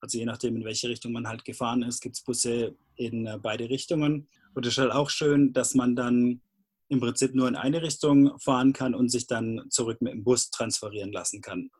Also 0.00 0.18
je 0.18 0.26
nachdem, 0.26 0.56
in 0.56 0.64
welche 0.66 0.90
Richtung 0.90 1.12
man 1.12 1.26
halt 1.26 1.46
gefahren 1.46 1.82
ist, 1.82 2.02
gibt 2.02 2.16
es 2.16 2.22
Busse 2.22 2.76
in 2.96 3.26
äh, 3.26 3.38
beide 3.42 3.70
Richtungen. 3.70 4.28
Und 4.54 4.66
es 4.66 4.74
ist 4.74 4.78
halt 4.78 4.92
auch 4.92 5.08
schön, 5.08 5.54
dass 5.54 5.74
man 5.74 5.96
dann 5.96 6.42
im 6.88 7.00
Prinzip 7.00 7.34
nur 7.34 7.48
in 7.48 7.56
eine 7.56 7.80
Richtung 7.80 8.38
fahren 8.40 8.74
kann 8.74 8.94
und 8.94 9.08
sich 9.08 9.26
dann 9.26 9.62
zurück 9.70 10.02
mit 10.02 10.12
dem 10.12 10.22
Bus 10.22 10.50
transferieren 10.50 11.12
lassen 11.12 11.40
kann. 11.40 11.70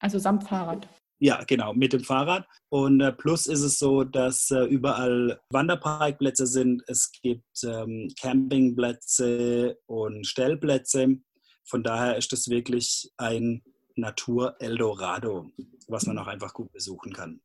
Also 0.00 0.18
samt 0.18 0.44
Fahrrad. 0.44 0.86
Ja, 1.24 1.44
genau, 1.44 1.72
mit 1.72 1.92
dem 1.92 2.02
Fahrrad. 2.02 2.48
Und 2.68 3.00
äh, 3.00 3.12
plus 3.12 3.46
ist 3.46 3.60
es 3.60 3.78
so, 3.78 4.02
dass 4.02 4.50
äh, 4.50 4.64
überall 4.64 5.38
Wanderparkplätze 5.50 6.48
sind. 6.48 6.82
Es 6.88 7.12
gibt 7.12 7.62
ähm, 7.62 8.08
Campingplätze 8.20 9.78
und 9.86 10.26
Stellplätze. 10.26 11.18
Von 11.62 11.84
daher 11.84 12.16
ist 12.16 12.32
es 12.32 12.48
wirklich 12.48 13.12
ein 13.18 13.62
Natur-Eldorado, 13.94 15.52
was 15.86 16.06
man 16.06 16.18
auch 16.18 16.26
einfach 16.26 16.54
gut 16.54 16.72
besuchen 16.72 17.12
kann. 17.12 17.40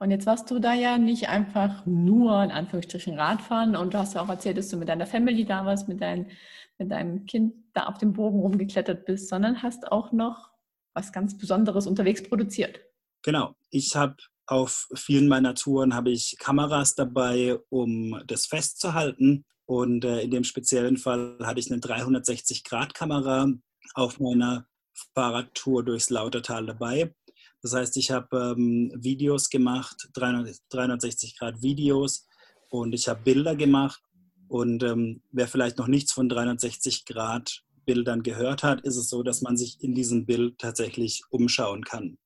Und 0.00 0.10
jetzt 0.10 0.26
warst 0.26 0.50
du 0.50 0.58
da 0.58 0.74
ja 0.74 0.98
nicht 0.98 1.28
einfach 1.28 1.86
nur 1.86 2.42
in 2.42 2.50
Anführungsstrichen 2.50 3.16
Radfahren 3.16 3.76
und 3.76 3.94
du 3.94 3.98
hast 3.98 4.14
ja 4.14 4.22
auch 4.22 4.28
erzählt, 4.28 4.58
dass 4.58 4.70
du 4.70 4.76
mit 4.76 4.88
deiner 4.88 5.06
Family 5.06 5.44
da 5.44 5.64
warst, 5.64 5.86
mit, 5.86 6.00
dein, 6.00 6.32
mit 6.78 6.90
deinem 6.90 7.26
Kind 7.26 7.54
da 7.74 7.84
auf 7.84 7.98
dem 7.98 8.12
Bogen 8.12 8.40
rumgeklettert 8.40 9.04
bist, 9.04 9.28
sondern 9.28 9.62
hast 9.62 9.92
auch 9.92 10.10
noch 10.10 10.50
was 10.94 11.12
ganz 11.12 11.38
Besonderes 11.38 11.86
unterwegs 11.86 12.28
produziert. 12.28 12.89
Genau. 13.22 13.56
Ich 13.70 13.96
habe 13.96 14.16
auf 14.46 14.88
vielen 14.94 15.28
meiner 15.28 15.54
Touren 15.54 15.94
habe 15.94 16.10
ich 16.10 16.36
Kameras 16.38 16.96
dabei, 16.96 17.58
um 17.68 18.20
das 18.26 18.46
festzuhalten. 18.46 19.44
Und 19.64 20.04
äh, 20.04 20.22
in 20.22 20.32
dem 20.32 20.42
speziellen 20.42 20.96
Fall 20.96 21.38
hatte 21.42 21.60
ich 21.60 21.70
eine 21.70 21.80
360-Grad-Kamera 21.80 23.52
auf 23.94 24.18
meiner 24.18 24.66
Fahrradtour 25.14 25.84
durchs 25.84 26.10
Lautertal 26.10 26.66
dabei. 26.66 27.14
Das 27.62 27.74
heißt, 27.74 27.96
ich 27.96 28.10
habe 28.10 28.54
ähm, 28.56 28.92
Videos 28.96 29.50
gemacht, 29.50 30.08
360 30.14 31.38
Grad 31.38 31.62
Videos 31.62 32.26
und 32.70 32.92
ich 32.92 33.08
habe 33.08 33.22
Bilder 33.22 33.54
gemacht. 33.54 34.02
Und 34.48 34.82
ähm, 34.82 35.22
wer 35.30 35.46
vielleicht 35.46 35.78
noch 35.78 35.86
nichts 35.86 36.10
von 36.12 36.28
360 36.28 37.04
Grad 37.04 37.62
Bild 37.84 38.08
dann 38.08 38.24
gehört 38.24 38.64
hat, 38.64 38.80
ist 38.80 38.96
es 38.96 39.08
so, 39.08 39.22
dass 39.22 39.42
man 39.42 39.56
sich 39.56 39.80
in 39.80 39.94
diesem 39.94 40.26
Bild 40.26 40.58
tatsächlich 40.58 41.22
umschauen 41.30 41.84
kann. 41.84 42.18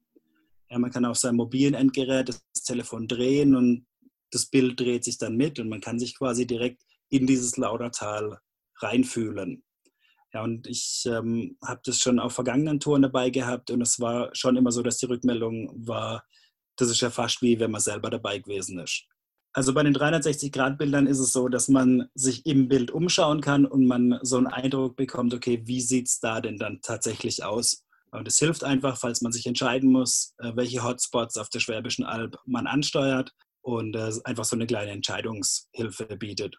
Ja, 0.75 0.81
man 0.81 0.91
kann 0.91 1.05
auf 1.05 1.19
seinem 1.19 1.37
mobilen 1.37 1.75
Endgerät 1.75 2.31
das 2.31 2.43
Telefon 2.65 3.07
drehen 3.07 3.55
und 3.55 3.87
das 4.33 4.47
Bild 4.47 4.81
dreht 4.81 5.05
sich 5.05 5.19
dann 5.19 5.37
mit 5.37 5.61
und 5.61 5.69
man 5.69 5.81
kann 5.81 6.01
sich 6.01 6.19
quasi 6.19 6.49
direkt 6.49 6.83
in 7.11 7.29
dieses 7.29 7.57
Laudertal 7.57 8.41
reinfühlen. 8.79 9.63
Ja, 10.33 10.43
und 10.43 10.67
ich 10.67 11.05
ähm, 11.07 11.57
habe 11.65 11.81
das 11.85 12.01
schon 12.01 12.19
auf 12.19 12.33
vergangenen 12.33 12.81
Touren 12.81 13.03
dabei 13.03 13.31
gehabt 13.31 13.71
und 13.71 13.83
es 13.83 14.01
war 14.01 14.31
schon 14.35 14.57
immer 14.57 14.73
so, 14.73 14.83
dass 14.83 14.99
die 14.99 15.07
Rückmeldung 15.07 15.71
war, 15.87 16.25
das 16.75 16.91
ist 16.91 17.01
ja 17.01 17.11
fast 17.11 17.41
wie 17.41 17.61
wenn 17.61 17.71
man 17.71 17.81
selber 17.81 18.11
dabei 18.11 18.41
gewesen 18.41 18.81
ist. 18.81 19.07
Also 19.53 19.75
bei 19.75 19.85
den 19.85 19.95
360-Grad-Bildern 19.95 21.07
ist 21.07 21.21
es 21.21 21.33
so, 21.33 21.47
dass 21.47 21.69
man 21.69 22.09
sich 22.15 22.45
im 22.47 22.67
Bild 22.67 22.91
umschauen 22.91 23.41
kann 23.41 23.65
und 23.65 23.87
man 23.87 24.19
so 24.23 24.39
einen 24.39 24.49
Eindruck 24.49 24.97
bekommt, 24.97 25.35
okay, 25.35 25.63
wie 25.67 25.81
sieht 25.81 26.09
es 26.09 26.19
da 26.19 26.41
denn 26.41 26.59
dann 26.59 26.81
tatsächlich 26.83 27.45
aus? 27.45 27.84
Und 28.15 28.29
es 28.29 28.39
hilft 28.39 28.63
einfach, 28.63 28.97
falls 28.97 29.23
man 29.23 29.33
sich 29.33 29.45
entscheiden 29.47 29.91
muss, 29.91 30.35
äh, 30.39 30.53
welche 30.55 30.85
Hotspots 30.85 31.37
auf 31.37 31.49
der 31.49 31.59
Schwäbischen 31.59 32.05
Alb 32.05 32.39
man 32.47 32.69
ansteuert 32.69 33.33
und 33.61 33.97
äh, 33.97 34.13
einfach 34.23 34.45
so 34.45 34.55
eine 34.55 34.69
kleine 34.69 34.93
Entscheidungshilfe 34.93 36.17
bietet. 36.17 36.57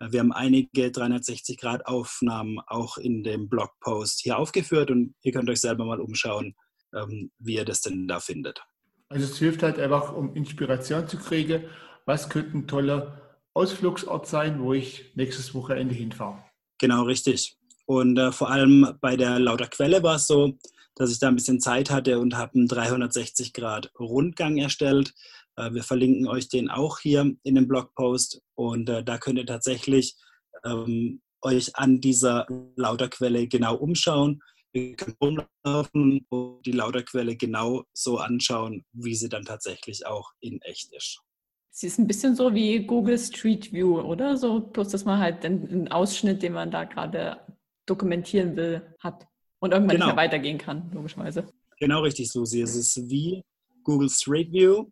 Äh, 0.00 0.10
wir 0.10 0.18
haben 0.18 0.32
einige 0.32 0.88
360-Grad-Aufnahmen 0.88 2.58
auch 2.66 2.98
in 2.98 3.22
dem 3.22 3.48
Blogpost 3.48 4.20
hier 4.20 4.36
aufgeführt 4.36 4.90
und 4.90 5.14
ihr 5.22 5.30
könnt 5.30 5.48
euch 5.48 5.60
selber 5.60 5.84
mal 5.84 6.00
umschauen, 6.00 6.56
ähm, 6.92 7.30
wie 7.38 7.54
ihr 7.54 7.64
das 7.64 7.82
denn 7.82 8.08
da 8.08 8.18
findet. 8.18 8.60
Also 9.08 9.26
es 9.26 9.38
hilft 9.38 9.62
halt 9.62 9.78
einfach, 9.78 10.12
um 10.12 10.34
Inspiration 10.34 11.06
zu 11.06 11.18
kriegen, 11.18 11.66
was 12.04 12.28
könnte 12.28 12.58
ein 12.58 12.66
toller 12.66 13.38
Ausflugsort 13.54 14.26
sein, 14.26 14.60
wo 14.60 14.72
ich 14.74 15.12
nächstes 15.14 15.54
Wochenende 15.54 15.94
hinfahre. 15.94 16.42
Genau, 16.78 17.04
richtig. 17.04 17.56
Und 17.84 18.18
äh, 18.18 18.32
vor 18.32 18.50
allem 18.50 18.98
bei 19.00 19.16
der 19.16 19.38
Lauter 19.38 19.68
Quelle 19.68 20.02
war 20.02 20.16
es 20.16 20.26
so, 20.26 20.58
dass 20.96 21.12
ich 21.12 21.18
da 21.20 21.28
ein 21.28 21.36
bisschen 21.36 21.60
Zeit 21.60 21.90
hatte 21.90 22.18
und 22.18 22.36
habe 22.36 22.54
einen 22.54 22.66
360 22.66 23.52
Grad 23.52 23.92
Rundgang 23.98 24.56
erstellt. 24.56 25.14
Äh, 25.56 25.72
wir 25.72 25.84
verlinken 25.84 26.26
euch 26.26 26.48
den 26.48 26.68
auch 26.68 26.98
hier 26.98 27.32
in 27.42 27.54
dem 27.54 27.68
Blogpost 27.68 28.42
und 28.54 28.88
äh, 28.88 29.04
da 29.04 29.18
könnt 29.18 29.38
ihr 29.38 29.46
tatsächlich 29.46 30.16
ähm, 30.64 31.20
euch 31.42 31.76
an 31.76 32.00
dieser 32.00 32.46
Lauterquelle 32.76 33.46
genau 33.46 33.76
umschauen. 33.76 34.42
Ihr 34.72 34.96
könnt 34.96 35.16
rumlaufen 35.20 36.26
und 36.28 36.66
die 36.66 36.72
Lauterquelle 36.72 37.36
genau 37.36 37.84
so 37.92 38.18
anschauen, 38.18 38.84
wie 38.92 39.14
sie 39.14 39.28
dann 39.28 39.44
tatsächlich 39.44 40.06
auch 40.06 40.32
in 40.40 40.60
echt 40.62 40.92
ist. 40.92 41.20
Sie 41.70 41.86
ist 41.86 41.98
ein 41.98 42.06
bisschen 42.06 42.34
so 42.34 42.54
wie 42.54 42.86
Google 42.86 43.18
Street 43.18 43.70
View, 43.70 44.00
oder? 44.00 44.36
So, 44.38 44.60
bloß 44.60 44.88
dass 44.88 45.04
man 45.04 45.18
halt 45.18 45.44
den 45.44 45.88
Ausschnitt, 45.92 46.42
den 46.42 46.54
man 46.54 46.70
da 46.70 46.84
gerade 46.84 47.38
dokumentieren 47.84 48.56
will, 48.56 48.82
hat 48.98 49.26
und 49.66 49.72
irgendwann 49.72 49.96
genau. 49.96 50.06
nicht 50.06 50.16
mehr 50.16 50.24
weitergehen 50.24 50.58
kann, 50.58 50.90
logischerweise. 50.92 51.48
Genau 51.78 52.00
richtig, 52.00 52.30
Susi. 52.30 52.62
Es 52.62 52.74
ist 52.74 53.08
wie 53.08 53.44
Google 53.82 54.08
Street 54.08 54.50
View, 54.50 54.86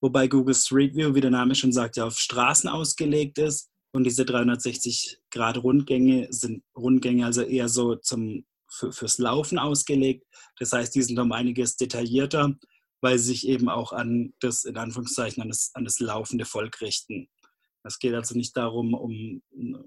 wobei 0.00 0.26
Google 0.26 0.54
Street 0.54 0.94
View, 0.96 1.14
wie 1.14 1.20
der 1.20 1.30
Name 1.30 1.54
schon 1.54 1.72
sagt, 1.72 1.96
ja 1.96 2.06
auf 2.06 2.18
Straßen 2.18 2.68
ausgelegt 2.68 3.38
ist. 3.38 3.68
Und 3.92 4.04
diese 4.04 4.24
360 4.24 5.18
Grad 5.30 5.58
Rundgänge 5.62 6.28
sind 6.30 6.62
Rundgänge 6.76 7.26
also 7.26 7.42
eher 7.42 7.68
so 7.68 7.96
zum, 7.96 8.44
für, 8.68 8.92
fürs 8.92 9.18
Laufen 9.18 9.58
ausgelegt. 9.58 10.24
Das 10.58 10.72
heißt, 10.72 10.94
die 10.94 11.02
sind 11.02 11.18
um 11.18 11.32
einiges 11.32 11.76
detaillierter, 11.76 12.54
weil 13.00 13.18
sie 13.18 13.32
sich 13.32 13.48
eben 13.48 13.68
auch 13.68 13.92
an 13.92 14.32
das, 14.40 14.64
in 14.64 14.76
Anführungszeichen, 14.76 15.42
an 15.42 15.48
das, 15.48 15.72
an 15.74 15.84
das 15.84 15.98
laufende 15.98 16.44
Volk 16.44 16.80
richten. 16.80 17.28
Es 17.82 17.98
geht 17.98 18.14
also 18.14 18.36
nicht 18.36 18.56
darum, 18.56 18.94
um, 18.94 19.42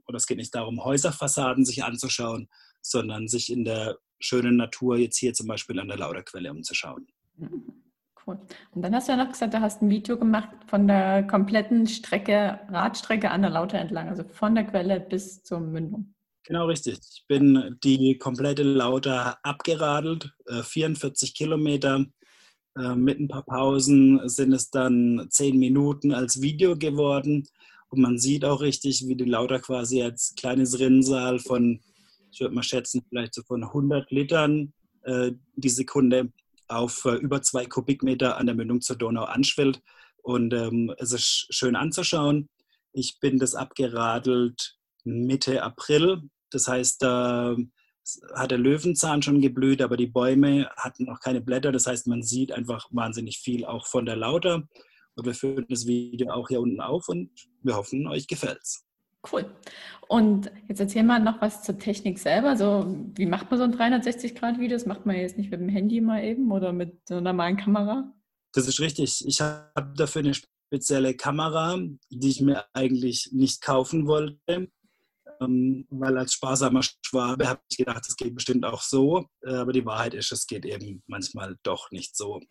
oder 0.08 0.18
es 0.18 0.26
geht 0.26 0.38
nicht 0.38 0.54
darum, 0.54 0.84
Häuserfassaden 0.84 1.64
sich 1.64 1.84
anzuschauen, 1.84 2.50
sondern 2.86 3.28
sich 3.28 3.52
in 3.52 3.66
der 3.66 3.98
schönen 4.20 4.58
Natur 4.58 4.98
jetzt 4.98 5.18
hier 5.18 5.34
zum 5.34 5.48
Beispiel 5.48 5.80
an 5.80 5.88
der 5.88 5.98
Lauderquelle 5.98 6.52
umzuschauen. 6.52 7.08
Cool. 8.26 8.40
Und 8.72 8.82
dann 8.82 8.96
hast 8.96 9.10
du 9.10 9.12
ja 9.12 9.18
noch 9.18 9.32
gesagt, 9.32 9.54
du 9.54 9.60
hast 9.60 9.82
ein 9.82 9.90
Video 9.90 10.18
gemacht 10.18 10.48
von 10.68 10.88
der 10.88 11.28
kompletten 11.28 11.88
Strecke, 11.88 12.60
Radstrecke 12.70 13.30
an 13.30 13.42
der 13.42 13.52
Lauter 13.52 13.80
entlang, 13.80 14.08
also 14.08 14.24
von 14.24 14.56
der 14.56 14.64
Quelle 14.64 15.02
bis 15.02 15.44
zur 15.44 15.60
Mündung. 15.60 16.14
Genau 16.46 16.68
richtig. 16.68 17.00
Ich 17.00 17.26
bin 17.28 17.78
die 17.84 18.18
komplette 18.18 18.64
Lauter 18.64 19.38
abgeradelt, 19.44 20.32
44 20.48 21.30
äh, 21.30 21.34
Kilometer. 21.34 22.06
Äh, 22.78 22.96
mit 22.96 23.20
ein 23.20 23.28
paar 23.28 23.44
Pausen 23.44 24.28
sind 24.28 24.52
es 24.54 24.70
dann 24.70 25.28
10 25.30 25.58
Minuten 25.58 26.14
als 26.14 26.42
Video 26.42 26.78
geworden. 26.78 27.48
Und 27.90 28.02
man 28.02 28.18
sieht 28.18 28.44
auch 28.44 28.62
richtig, 28.62 29.08
wie 29.08 29.16
die 29.16 29.26
Lauter 29.26 29.60
quasi 29.60 30.02
als 30.02 30.34
kleines 30.36 30.80
Rinnsal 30.80 31.40
von 31.40 31.80
ich 32.34 32.40
würde 32.40 32.56
mal 32.56 32.64
schätzen, 32.64 33.06
vielleicht 33.08 33.36
so 33.36 33.44
von 33.44 33.64
100 33.64 34.10
Litern 34.12 34.74
äh, 35.04 35.32
die 35.56 35.70
Sekunde 35.70 36.32
auf 36.68 37.06
äh, 37.06 37.16
über 37.16 37.42
zwei 37.42 37.66
Kubikmeter 37.66 38.38
an 38.38 38.48
der 38.48 38.56
Mündung 38.56 38.82
zur 38.82 38.96
Donau 38.96 39.26
anschwillt. 39.26 39.82
Und 40.24 40.54
ähm, 40.54 40.94
es 40.98 41.12
ist 41.12 41.48
schön 41.52 41.76
anzuschauen. 41.76 42.50
Ich 42.92 43.20
bin 43.20 43.38
das 43.38 43.56
abgeradelt 43.56 44.78
Mitte 45.04 45.62
April. 45.62 46.24
Das 46.50 46.68
heißt, 46.68 47.02
da 47.04 47.56
hat 48.36 48.52
der 48.52 48.58
Löwenzahn 48.58 49.22
schon 49.22 49.42
geblüht, 49.42 49.82
aber 49.82 49.98
die 49.98 50.08
Bäume 50.08 50.70
hatten 50.78 51.06
noch 51.06 51.20
keine 51.20 51.42
Blätter. 51.42 51.72
Das 51.72 51.88
heißt, 51.88 52.08
man 52.08 52.24
sieht 52.24 52.52
einfach 52.52 52.88
wahnsinnig 52.92 53.40
viel 53.40 53.66
auch 53.66 53.86
von 53.86 54.06
der 54.06 54.16
Lauter. 54.16 54.68
Und 55.16 55.26
wir 55.26 55.36
führen 55.36 55.66
das 55.70 55.86
Video 55.86 56.32
auch 56.32 56.48
hier 56.48 56.62
unten 56.62 56.82
auf 56.82 57.08
und 57.10 57.30
wir 57.62 57.76
hoffen, 57.76 58.08
euch 58.08 58.28
gefällt's. 58.28 58.86
Cool. 59.32 59.46
Und 60.08 60.52
jetzt 60.68 60.80
erzähl 60.80 61.04
mal 61.04 61.20
noch 61.20 61.42
was 61.42 61.64
zur 61.64 61.78
Technik 61.78 62.20
selber. 62.20 62.58
So, 62.58 62.96
wie 63.16 63.26
macht 63.26 63.50
man 63.50 63.58
so 63.58 63.64
ein 63.64 63.74
360-Grad-Video? 63.74 64.76
Das 64.76 64.86
macht 64.86 65.06
man 65.06 65.16
jetzt 65.16 65.38
nicht 65.38 65.50
mit 65.50 65.60
dem 65.60 65.70
Handy 65.70 66.02
mal 66.02 66.24
eben 66.24 66.52
oder 66.52 66.74
mit 66.74 67.08
so 67.08 67.16
einer 67.16 67.32
normalen 67.32 67.58
Kamera? 67.58 68.14
Das 68.54 68.68
ist 68.68 68.80
richtig. 68.80 69.26
Ich 69.26 69.42
habe 69.42 69.94
dafür 69.96 70.20
eine 70.20 70.34
spezielle 70.34 71.16
Kamera, 71.16 71.80
die 72.10 72.30
ich 72.30 72.42
mir 72.42 72.66
eigentlich 72.74 73.30
nicht 73.32 73.62
kaufen 73.62 74.06
wollte, 74.08 74.68
ähm, 75.42 75.88
weil 75.90 76.18
als 76.18 76.34
sparsamer 76.34 76.82
Schwabe 76.84 77.48
habe 77.48 77.62
ich 77.70 77.78
gedacht, 77.78 78.04
das 78.06 78.16
geht 78.16 78.36
bestimmt 78.36 78.66
auch 78.66 78.82
so. 78.82 79.28
Äh, 79.42 79.56
aber 79.56 79.74
die 79.74 79.86
Wahrheit 79.86 80.14
ist, 80.14 80.32
es 80.32 80.48
geht 80.48 80.66
eben 80.66 81.02
manchmal 81.08 81.58
doch 81.64 81.92
nicht 81.92 82.16
so. 82.16 82.42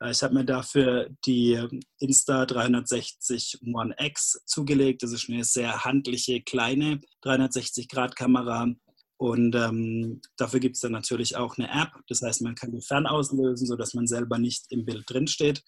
Äh, 0.00 0.10
ich 0.10 0.22
habe 0.22 0.34
mir 0.34 0.44
dafür 0.44 1.08
die 1.24 1.58
Insta360 2.00 3.74
One 3.74 3.94
X 3.98 4.42
zugelegt. 4.46 5.02
Das 5.02 5.12
ist 5.12 5.28
eine 5.28 5.44
sehr 5.44 5.84
handliche, 5.84 6.42
kleine 6.42 7.00
360-Grad-Kamera. 7.24 8.68
Und 9.16 9.54
ähm, 9.54 10.20
dafür 10.36 10.58
gibt 10.58 10.74
es 10.74 10.80
dann 10.80 10.92
natürlich 10.92 11.36
auch 11.36 11.56
eine 11.56 11.70
App. 11.70 11.92
Das 12.08 12.22
heißt, 12.22 12.42
man 12.42 12.56
kann 12.56 12.72
die 12.72 12.80
fernauslösen, 12.80 13.66
sodass 13.66 13.94
man 13.94 14.08
selber 14.08 14.38
nicht 14.38 14.66
im 14.70 14.84
Bild 14.84 15.04
drinsteht. 15.08 15.62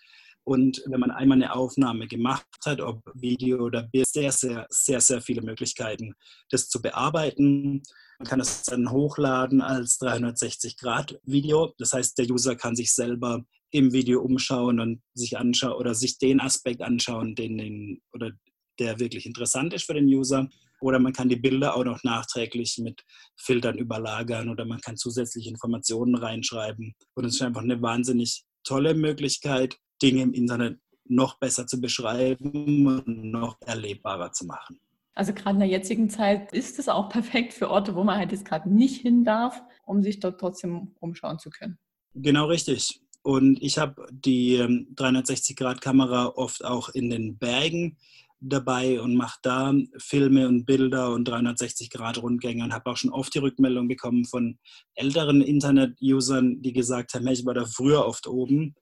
Und 0.45 0.83
wenn 0.87 1.01
man 1.01 1.11
einmal 1.11 1.37
eine 1.37 1.55
Aufnahme 1.55 2.07
gemacht 2.07 2.47
hat, 2.67 2.81
ob 2.81 3.01
Video 3.15 3.65
oder 3.65 3.85
Bild, 3.85 4.07
sehr, 4.07 4.31
sehr, 4.31 4.67
sehr, 4.69 5.01
sehr 5.01 5.21
viele 5.23 5.41
Möglichkeiten, 5.41 6.15
das 6.51 6.69
zu 6.69 6.83
bearbeiten. 6.83 7.83
Man 8.19 8.29
kann 8.29 8.41
es 8.41 8.63
dann 8.63 8.91
hochladen 8.91 9.63
als 9.63 9.99
360-Grad-Video. 10.01 11.75
Das 11.79 11.93
heißt, 11.95 12.19
der 12.19 12.31
User 12.31 12.57
kann 12.57 12.77
sich 12.77 12.93
selber 12.93 13.45
im 13.75 13.93
Video 13.93 14.21
umschauen 14.21 14.79
und 14.79 15.03
sich 15.15 15.37
anschauen 15.37 15.73
oder 15.73 15.95
sich 15.95 16.19
den 16.19 16.41
Aspekt 16.41 16.81
anschauen, 16.81 17.35
den, 17.35 17.59
den 17.59 18.01
oder 18.13 18.31
der 18.79 19.01
wirklich 19.01 19.27
interessant 19.27 19.75
ist 19.75 19.85
für 19.85 19.95
den 19.95 20.07
User. 20.07 20.49
Oder 20.81 21.01
man 21.01 21.13
kann 21.13 21.29
die 21.29 21.37
Bilder 21.37 21.75
auch 21.75 21.85
noch 21.85 22.05
nachträglich 22.05 22.79
mit 22.79 23.03
Filtern 23.37 23.77
überlagern 23.79 24.49
oder 24.49 24.65
man 24.65 24.81
kann 24.81 24.97
zusätzliche 24.97 25.51
Informationen 25.51 26.15
reinschreiben. 26.15 26.95
Und 27.15 27.25
es 27.25 27.35
ist 27.35 27.43
einfach 27.43 27.63
eine 27.63 27.83
wahnsinnig 27.83 28.45
tolle 28.63 28.95
Möglichkeit, 28.95 29.77
Dinge 30.01 30.23
im 30.23 30.35
Internet 30.35 30.79
noch 31.07 31.39
besser 31.41 31.67
zu 31.67 31.81
beschreiben 31.81 32.87
und 32.87 33.25
noch 33.31 33.57
erlebbarer 33.61 34.33
zu 34.33 34.47
machen. 34.47 34.79
Also 35.15 35.33
gerade 35.33 35.55
in 35.55 35.61
der 35.61 35.69
jetzigen 35.69 36.11
Zeit 36.11 36.53
ist 36.53 36.79
es 36.79 36.89
auch 36.89 37.09
perfekt 37.09 37.55
für 37.55 37.71
Orte, 37.71 37.97
wo 37.97 38.05
man 38.05 38.19
halt 38.19 38.31
jetzt 38.31 38.45
gerade 38.45 38.73
nicht 38.73 39.01
hin 39.01 39.25
darf, 39.25 39.63
um 39.85 40.03
sich 40.03 40.21
dort 40.21 40.41
trotzdem 40.41 40.95
umschauen 41.01 41.39
zu 41.39 41.51
können. 41.51 41.79
Genau 42.15 42.47
richtig. 42.47 43.04
Und 43.25 43.63
ich 43.63 43.79
habe 43.79 44.07
die 44.11 44.59
360-Grad-Kamera 44.59 46.27
ähm, 46.27 46.33
oft 46.37 46.63
auch 46.63 46.91
in 46.91 47.09
den 47.09 47.39
Bergen 47.39 47.97
dabei 48.39 49.01
und 49.01 49.17
mache 49.17 49.39
da 49.43 49.73
Filme 49.97 50.47
und 50.47 50.67
Bilder 50.67 51.11
und 51.11 51.27
360-Grad-Rundgänge 51.27 52.63
und 52.63 52.75
habe 52.75 52.91
auch 52.91 52.99
schon 52.99 53.11
oft 53.11 53.35
die 53.35 53.39
Rückmeldung 53.39 53.89
bekommen 53.89 54.27
von 54.27 54.59
älteren 54.95 55.41
Internet-Usern, 55.41 56.61
die 56.61 56.75
gesagt 56.75 57.15
haben, 57.15 57.27
ich 57.29 57.47
war 57.47 57.55
da 57.55 57.65
früher 57.65 58.05
oft 58.05 58.27
oben, 58.27 58.75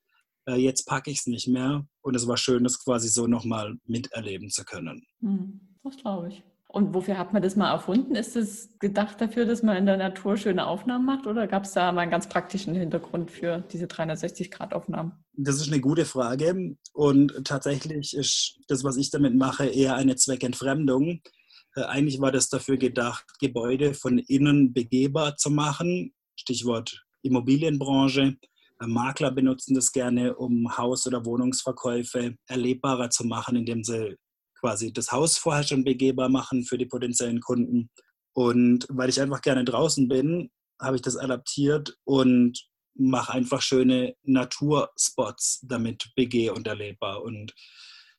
äh, 0.49 0.57
jetzt 0.57 0.87
packe 0.87 1.13
ich 1.13 1.19
es 1.19 1.27
nicht 1.29 1.47
mehr. 1.47 1.87
Und 2.01 2.17
es 2.17 2.27
war 2.27 2.37
schön, 2.37 2.65
das 2.65 2.83
quasi 2.83 3.09
so 3.09 3.29
nochmal 3.29 3.77
miterleben 3.87 4.51
zu 4.51 4.65
können. 4.65 5.07
Hm, 5.21 5.61
das 5.85 5.97
glaube 5.99 6.31
ich. 6.31 6.43
Und 6.73 6.95
wofür 6.95 7.19
hat 7.19 7.35
man 7.35 7.43
das 7.43 7.55
mal 7.55 7.71
erfunden? 7.71 8.15
Ist 8.15 8.35
es 8.35 8.71
gedacht 8.79 9.21
dafür, 9.21 9.45
dass 9.45 9.63
man 9.63 9.77
in 9.77 9.85
der 9.85 9.99
Natur 9.99 10.39
schöne 10.39 10.67
Aufnahmen 10.67 11.05
macht 11.05 11.27
oder 11.27 11.47
gab 11.47 11.65
es 11.65 11.73
da 11.73 11.93
mal 11.93 12.01
einen 12.01 12.11
ganz 12.11 12.31
praktischen 12.31 12.75
Hintergrund 12.75 13.31
für 13.31 13.63
diese 13.71 13.85
360-Grad-Aufnahmen? 13.85 15.13
Das 15.35 15.57
ist 15.57 15.69
eine 15.71 15.83
gute 15.83 16.07
Frage 16.07 16.77
und 16.95 17.45
tatsächlich 17.45 18.17
ist 18.17 18.59
das, 18.69 18.85
was 18.85 18.97
ich 18.97 19.11
damit 19.11 19.37
mache, 19.37 19.67
eher 19.67 19.97
eine 19.97 20.17
Zweckentfremdung, 20.17 21.21
Äh, 21.75 21.85
eigentlich 21.85 22.21
war 22.21 22.33
das 22.33 22.49
dafür 22.49 22.77
gedacht, 22.77 23.25
Gebäude 23.41 23.95
von 23.95 24.19
innen 24.19 24.73
begehbar 24.73 25.37
zu 25.37 25.51
machen. 25.51 26.13
Stichwort 26.37 27.05
Immobilienbranche. 27.23 28.37
Äh, 28.81 28.87
Makler 28.87 29.31
benutzen 29.31 29.75
das 29.75 29.93
gerne, 29.93 30.35
um 30.37 30.77
Haus- 30.77 31.07
oder 31.07 31.25
Wohnungsverkäufe 31.25 32.37
erlebbarer 32.47 33.11
zu 33.11 33.25
machen, 33.25 33.57
indem 33.57 33.85
sie 33.85 34.17
quasi 34.63 34.93
das 34.93 35.11
Haus 35.11 35.39
vorher 35.39 35.65
schon 35.65 35.85
begehbar 35.85 36.29
machen 36.29 36.65
für 36.65 36.79
die 36.79 36.87
potenziellen 36.87 37.41
Kunden. 37.41 37.91
Und 38.33 38.87
weil 38.89 39.09
ich 39.09 39.21
einfach 39.21 39.43
gerne 39.43 39.65
draußen 39.65 40.09
bin, 40.09 40.51
habe 40.81 40.97
ich 40.97 41.03
das 41.03 41.17
adaptiert 41.17 41.99
und 42.05 42.65
mache 42.95 43.33
einfach 43.33 43.61
schöne 43.61 44.15
Naturspots 44.23 45.61
damit 45.63 46.13
begeh 46.15 46.51
und 46.51 46.67
erlebbar. 46.67 47.23
Und 47.23 47.55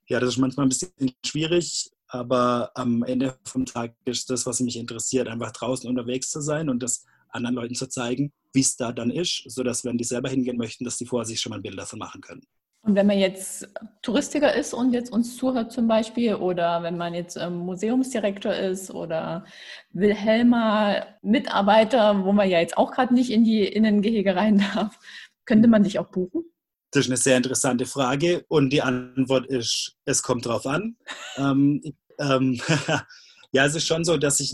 ja, 0.08 0.20
das 0.20 0.30
ist 0.30 0.38
manchmal 0.38 0.66
ein 0.66 0.70
bisschen 0.70 0.92
schwierig, 1.26 1.90
aber 2.08 2.72
am 2.76 3.04
Ende 3.04 3.38
vom 3.46 3.66
Tag 3.66 3.96
ist 4.06 4.30
das, 4.30 4.46
was 4.46 4.60
mich 4.60 4.76
interessiert, 4.76 5.30
einfach 5.30 5.52
draußen 5.52 5.90
unterwegs 5.90 6.30
zu 6.30 6.42
sein 6.42 6.70
und 6.70 6.84
das 6.84 7.06
anderen 7.30 7.56
Leuten 7.56 7.76
zu 7.76 7.88
zeigen, 7.88 8.34
wie 8.52 8.62
es 8.62 8.76
da 8.76 8.92
dann 8.92 9.12
ist, 9.12 9.44
sodass, 9.48 9.86
wenn 9.86 9.98
die 9.98 10.04
selber 10.04 10.30
hingehen 10.30 10.58
möchten, 10.58 10.84
dass 10.84 10.98
die 10.98 11.06
vorher 11.06 11.26
sich 11.26 11.40
schon 11.40 11.52
mal 11.52 11.56
ein 11.56 11.64
Bild 11.64 11.80
davon 11.80 12.00
machen 12.00 12.22
können. 12.22 12.46
Und 12.86 12.96
wenn 12.96 13.08
man 13.08 13.18
jetzt 13.18 13.70
Touristiker 14.02 14.54
ist 14.54 14.74
und 14.74 14.92
jetzt 14.92 15.12
uns 15.12 15.38
zuhört 15.38 15.72
zum 15.72 15.88
Beispiel, 15.88 16.36
oder 16.36 16.84
wenn 16.84 16.98
man 16.98 17.14
jetzt 17.14 17.38
ähm, 17.38 17.60
Museumsdirektor 17.60 18.54
ist 18.54 18.92
oder 18.92 19.46
Wilhelma 19.94 21.06
Mitarbeiter, 21.22 22.26
wo 22.26 22.34
man 22.34 22.50
ja 22.50 22.60
jetzt 22.60 22.78
auch 22.78 22.92
gerade 22.92 23.14
nicht 23.14 23.32
in 23.32 23.46
die 23.46 23.64
Innengehege 23.64 24.36
rein 24.36 24.58
darf, 24.76 25.00
könnte 25.46 25.70
man 25.70 25.84
dich 25.84 25.98
auch 25.98 26.08
buchen? 26.08 26.44
Das 26.92 27.06
ist 27.06 27.10
eine 27.10 27.18
sehr 27.18 27.38
interessante 27.38 27.86
Frage 27.86 28.44
und 28.50 28.72
die 28.72 28.82
Antwort 28.82 29.48
ist, 29.48 29.96
es 30.04 30.22
kommt 30.22 30.46
drauf 30.46 30.68
an. 30.68 30.98
ähm, 31.38 31.82
ähm, 32.20 32.60
ja, 33.54 33.66
es 33.66 33.76
ist 33.76 33.88
schon 33.88 34.04
so, 34.04 34.18
dass 34.18 34.38
sich 34.38 34.54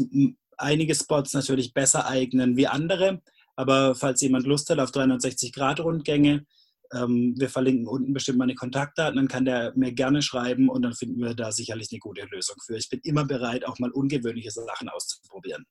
einige 0.55 0.93
Spots 0.93 1.33
natürlich 1.33 1.73
besser 1.73 2.05
eignen 2.07 2.57
wie 2.57 2.67
andere. 2.67 3.23
Aber 3.55 3.95
falls 3.95 4.21
jemand 4.21 4.45
Lust 4.45 4.69
hat 4.69 4.79
auf 4.79 4.91
360-Grad-Rundgänge, 4.91 6.45
ähm, 6.93 7.35
wir 7.37 7.49
verlinken 7.49 7.87
unten 7.87 8.13
bestimmt 8.13 8.39
meine 8.39 8.55
Kontaktdaten, 8.55 9.17
dann 9.17 9.27
kann 9.27 9.45
der 9.45 9.73
mir 9.75 9.93
gerne 9.93 10.21
schreiben 10.21 10.69
und 10.69 10.81
dann 10.81 10.93
finden 10.93 11.19
wir 11.19 11.33
da 11.33 11.51
sicherlich 11.51 11.89
eine 11.91 11.99
gute 11.99 12.25
Lösung 12.25 12.55
für. 12.65 12.77
Ich 12.77 12.89
bin 12.89 12.99
immer 13.03 13.25
bereit, 13.25 13.65
auch 13.67 13.79
mal 13.79 13.91
ungewöhnliche 13.91 14.51
Sachen 14.51 14.89
auszuprobieren. 14.89 15.65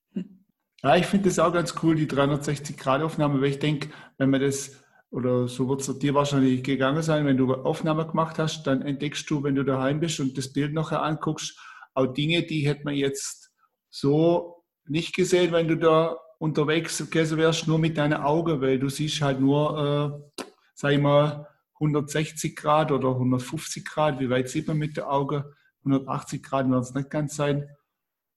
Ja, 0.82 0.96
ich 0.96 1.06
finde 1.06 1.28
das 1.28 1.38
auch 1.38 1.52
ganz 1.52 1.74
cool, 1.82 1.96
die 1.96 2.06
360-Grad-Aufnahme, 2.06 3.40
weil 3.40 3.50
ich 3.50 3.58
denke, 3.58 3.88
wenn 4.16 4.30
man 4.30 4.40
das, 4.40 4.76
oder 5.10 5.48
so 5.48 5.68
wird 5.68 5.80
es 5.80 5.98
dir 5.98 6.14
wahrscheinlich 6.14 6.62
gegangen 6.62 7.02
sein, 7.02 7.26
wenn 7.26 7.36
du 7.36 7.52
Aufnahme 7.52 8.06
gemacht 8.06 8.38
hast, 8.38 8.64
dann 8.64 8.82
entdeckst 8.82 9.28
du, 9.28 9.42
wenn 9.42 9.56
du 9.56 9.64
daheim 9.64 9.98
bist 9.98 10.20
und 10.20 10.38
das 10.38 10.52
Bild 10.52 10.72
nachher 10.72 11.02
anguckst, 11.02 11.58
auch 11.94 12.06
Dinge, 12.06 12.44
die 12.44 12.68
hätte 12.68 12.84
man 12.84 12.94
jetzt 12.94 13.50
so 13.90 14.62
nicht 14.86 15.16
gesehen, 15.16 15.50
wenn 15.52 15.66
du 15.66 15.76
da 15.76 16.16
unterwegs 16.38 16.98
gewesen 17.10 17.38
wärst, 17.38 17.66
nur 17.66 17.80
mit 17.80 17.98
deinen 17.98 18.20
Augen, 18.20 18.60
weil 18.60 18.78
du 18.78 18.88
siehst 18.88 19.20
halt 19.20 19.40
nur, 19.40 20.22
äh, 20.38 20.42
sag 20.78 20.92
ich 20.92 21.00
mal, 21.00 21.48
160 21.74 22.54
Grad 22.54 22.92
oder 22.92 23.08
150 23.08 23.84
Grad, 23.84 24.20
wie 24.20 24.30
weit 24.30 24.48
sieht 24.48 24.68
man 24.68 24.78
mit 24.78 24.96
den 24.96 25.04
Augen? 25.04 25.42
180 25.80 26.40
Grad 26.40 26.70
werden 26.70 26.80
es 26.80 26.94
nicht 26.94 27.10
ganz 27.10 27.34
sein. 27.34 27.68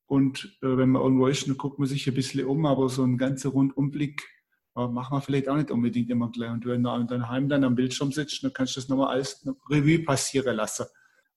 Und 0.08 0.58
äh, 0.64 0.76
wenn 0.76 0.90
man 0.90 1.04
irgendwo 1.04 1.28
ist, 1.28 1.48
dann 1.48 1.58
guckt 1.58 1.78
man 1.78 1.88
sich 1.88 2.08
ein 2.08 2.16
bisschen 2.16 2.46
um, 2.46 2.66
aber 2.66 2.90
so 2.90 3.04
einen 3.04 3.20
ganzen 3.20 3.52
Rundumblick 3.52 4.24
äh, 4.76 4.88
macht 4.88 5.12
man 5.12 5.22
vielleicht 5.22 5.50
auch 5.50 5.56
nicht 5.56 5.70
unbedingt 5.70 6.10
immer 6.10 6.32
gleich. 6.32 6.50
Und 6.50 6.66
wenn 6.66 6.82
du 6.82 6.90
dann 6.90 7.08
daheim 7.08 7.48
dann 7.48 7.64
am 7.64 7.76
Bildschirm 7.76 8.12
sitzt, 8.12 8.44
dann 8.44 8.54
kannst 8.54 8.76
du 8.76 8.80
das 8.80 8.90
nochmal 8.90 9.16
als 9.16 9.48
Revue 9.70 10.04
passieren 10.04 10.56
lassen. 10.56 10.88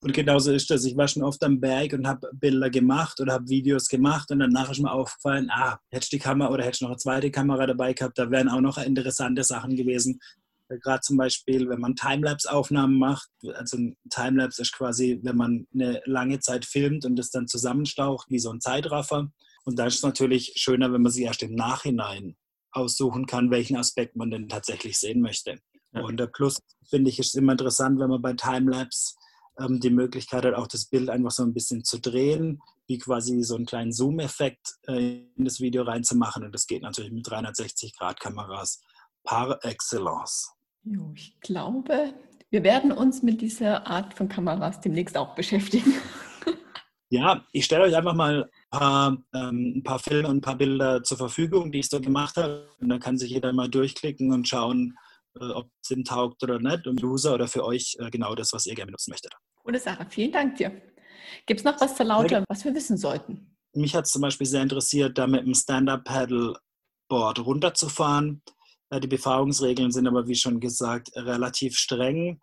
Und 0.00 0.14
genauso 0.14 0.52
ist 0.52 0.70
das. 0.70 0.87
Ich 0.87 0.96
war 0.96 1.08
schon 1.08 1.23
oft 1.23 1.42
am 1.44 1.61
Berg 1.61 1.92
und 1.92 2.06
habe 2.06 2.30
Bilder 2.32 2.70
gemacht 2.70 3.20
oder 3.20 3.34
habe 3.34 3.49
Videos 3.49 3.88
gemacht 3.88 4.30
und 4.30 4.38
danach 4.38 4.70
ist 4.70 4.80
mir 4.80 4.92
aufgefallen, 4.92 5.50
ah, 5.50 5.78
hätte 5.90 6.04
ich 6.04 6.11
die 6.11 6.18
Kamera 6.18 6.50
oder 6.50 6.64
hätte 6.64 6.76
ich 6.76 6.80
noch 6.80 6.90
eine 6.90 6.99
zweite 6.99 7.30
Kamera 7.30 7.66
dabei 7.66 7.92
gehabt, 7.92 8.18
da 8.18 8.30
wären 8.30 8.49
auch 8.49 8.61
noch 8.61 8.78
interessante 8.78 9.44
Sachen 9.44 9.76
gewesen. 9.76 10.20
Gerade 10.83 11.00
zum 11.00 11.16
Beispiel, 11.16 11.69
wenn 11.69 11.81
man 11.81 11.97
Timelapse-Aufnahmen 11.97 12.99
macht, 12.99 13.28
also 13.54 13.76
ein 13.76 13.97
Timelapse 14.10 14.63
ist 14.63 14.73
quasi, 14.73 15.21
wenn 15.23 15.37
man 15.37 15.67
eine 15.73 16.02
lange 16.04 16.41
Zeit 16.41 16.65
filmt 16.65 17.04
und 17.04 17.17
das 17.17 17.30
dann 17.30 17.49
zusammenstaucht, 17.49 18.28
wie 18.30 18.39
so 18.39 18.50
ein 18.50 18.60
Zeitraffer. 18.60 19.30
Und 19.65 19.78
da 19.78 19.87
ist 19.87 19.97
es 19.97 20.02
natürlich 20.02 20.52
schöner, 20.56 20.93
wenn 20.93 21.02
man 21.02 21.13
sich 21.13 21.25
erst 21.25 21.43
im 21.43 21.54
Nachhinein 21.54 22.37
aussuchen 22.73 23.26
kann, 23.26 23.50
welchen 23.50 23.76
Aspekt 23.76 24.17
man 24.17 24.30
denn 24.30 24.49
tatsächlich 24.49 24.99
sehen 24.99 25.21
möchte. 25.21 25.58
Ja. 25.93 26.02
Und 26.02 26.19
der 26.19 26.26
Plus, 26.26 26.60
finde 26.89 27.10
ich, 27.10 27.19
ist 27.19 27.37
immer 27.37 27.52
interessant, 27.52 27.99
wenn 28.00 28.10
man 28.10 28.21
bei 28.21 28.34
Timelapse 28.34 29.15
ähm, 29.58 29.80
die 29.80 29.91
Möglichkeit 29.91 30.45
hat, 30.45 30.54
auch 30.54 30.67
das 30.67 30.87
Bild 30.87 31.08
einfach 31.08 31.30
so 31.30 31.43
ein 31.43 31.54
bisschen 31.54 31.84
zu 31.84 32.00
drehen, 32.00 32.60
wie 32.87 32.99
quasi 32.99 33.43
so 33.43 33.54
einen 33.56 33.67
kleinen 33.67 33.93
Zoom-Effekt 33.93 34.75
äh, 34.89 35.23
in 35.37 35.45
das 35.45 35.60
Video 35.60 35.82
reinzumachen. 35.82 36.45
Und 36.45 36.52
das 36.52 36.67
geht 36.67 36.82
natürlich 36.82 37.13
mit 37.13 37.26
360-Grad-Kameras 37.26 38.82
par 39.23 39.65
excellence. 39.65 40.53
Jo, 40.84 41.12
ich 41.14 41.40
glaube, 41.40 42.14
wir 42.50 42.62
werden 42.62 42.92
uns 42.92 43.23
mit 43.23 43.40
dieser 43.40 43.86
Art 43.86 44.14
von 44.14 44.28
Kameras 44.28 44.80
demnächst 44.80 45.16
auch 45.16 45.34
beschäftigen. 45.34 45.94
Ja, 47.10 47.44
ich 47.52 47.66
stelle 47.66 47.84
euch 47.84 47.94
einfach 47.94 48.14
mal 48.14 48.50
ein 48.70 48.78
paar, 48.78 49.18
ähm, 49.34 49.75
ein 49.76 49.82
paar 49.84 50.00
Filme 50.00 50.26
und 50.26 50.38
ein 50.38 50.40
paar 50.40 50.56
Bilder 50.56 51.04
zur 51.04 51.16
Verfügung, 51.16 51.70
die 51.70 51.78
ich 51.78 51.88
so 51.88 52.00
gemacht 52.00 52.36
habe. 52.36 52.68
Und 52.80 52.88
dann 52.88 52.99
kann 52.99 53.18
sich 53.18 53.30
jeder 53.30 53.52
mal 53.52 53.68
durchklicken 53.68 54.32
und 54.32 54.49
schauen, 54.49 54.97
äh, 55.38 55.44
ob 55.44 55.70
es 55.80 55.92
ihm 55.92 56.02
taugt 56.02 56.42
oder 56.42 56.58
nicht, 56.58 56.88
um 56.88 56.97
User 57.00 57.34
oder 57.34 57.47
für 57.47 57.64
euch 57.64 57.97
äh, 58.00 58.10
genau 58.10 58.34
das, 58.34 58.52
was 58.52 58.66
ihr 58.66 58.75
gerne 58.75 58.86
benutzen 58.86 59.10
möchtet. 59.10 59.32
Coole 59.62 59.78
Sache, 59.78 60.06
vielen 60.08 60.32
Dank 60.32 60.56
dir. 60.56 60.73
Gibt 61.47 61.60
es 61.60 61.64
noch 61.64 61.80
was 61.80 61.94
zur 61.94 62.06
Lauter, 62.06 62.42
was 62.49 62.64
wir 62.64 62.75
wissen 62.75 62.97
sollten? 62.97 63.54
Mich 63.75 63.94
hat 63.94 64.06
es 64.06 64.10
zum 64.10 64.23
Beispiel 64.23 64.47
sehr 64.47 64.62
interessiert, 64.62 65.16
da 65.16 65.28
mit 65.28 65.47
dem 65.47 65.54
Stand-Up-Paddle-Board 65.54 67.47
runterzufahren. 67.47 68.42
Äh, 68.95 69.00
die 69.00 69.09
Befahrungsregeln 69.09 69.91
sind 69.91 70.07
aber, 70.07 70.26
wie 70.26 70.35
schon 70.35 70.61
gesagt, 70.61 71.11
relativ 71.17 71.76
streng. 71.76 72.41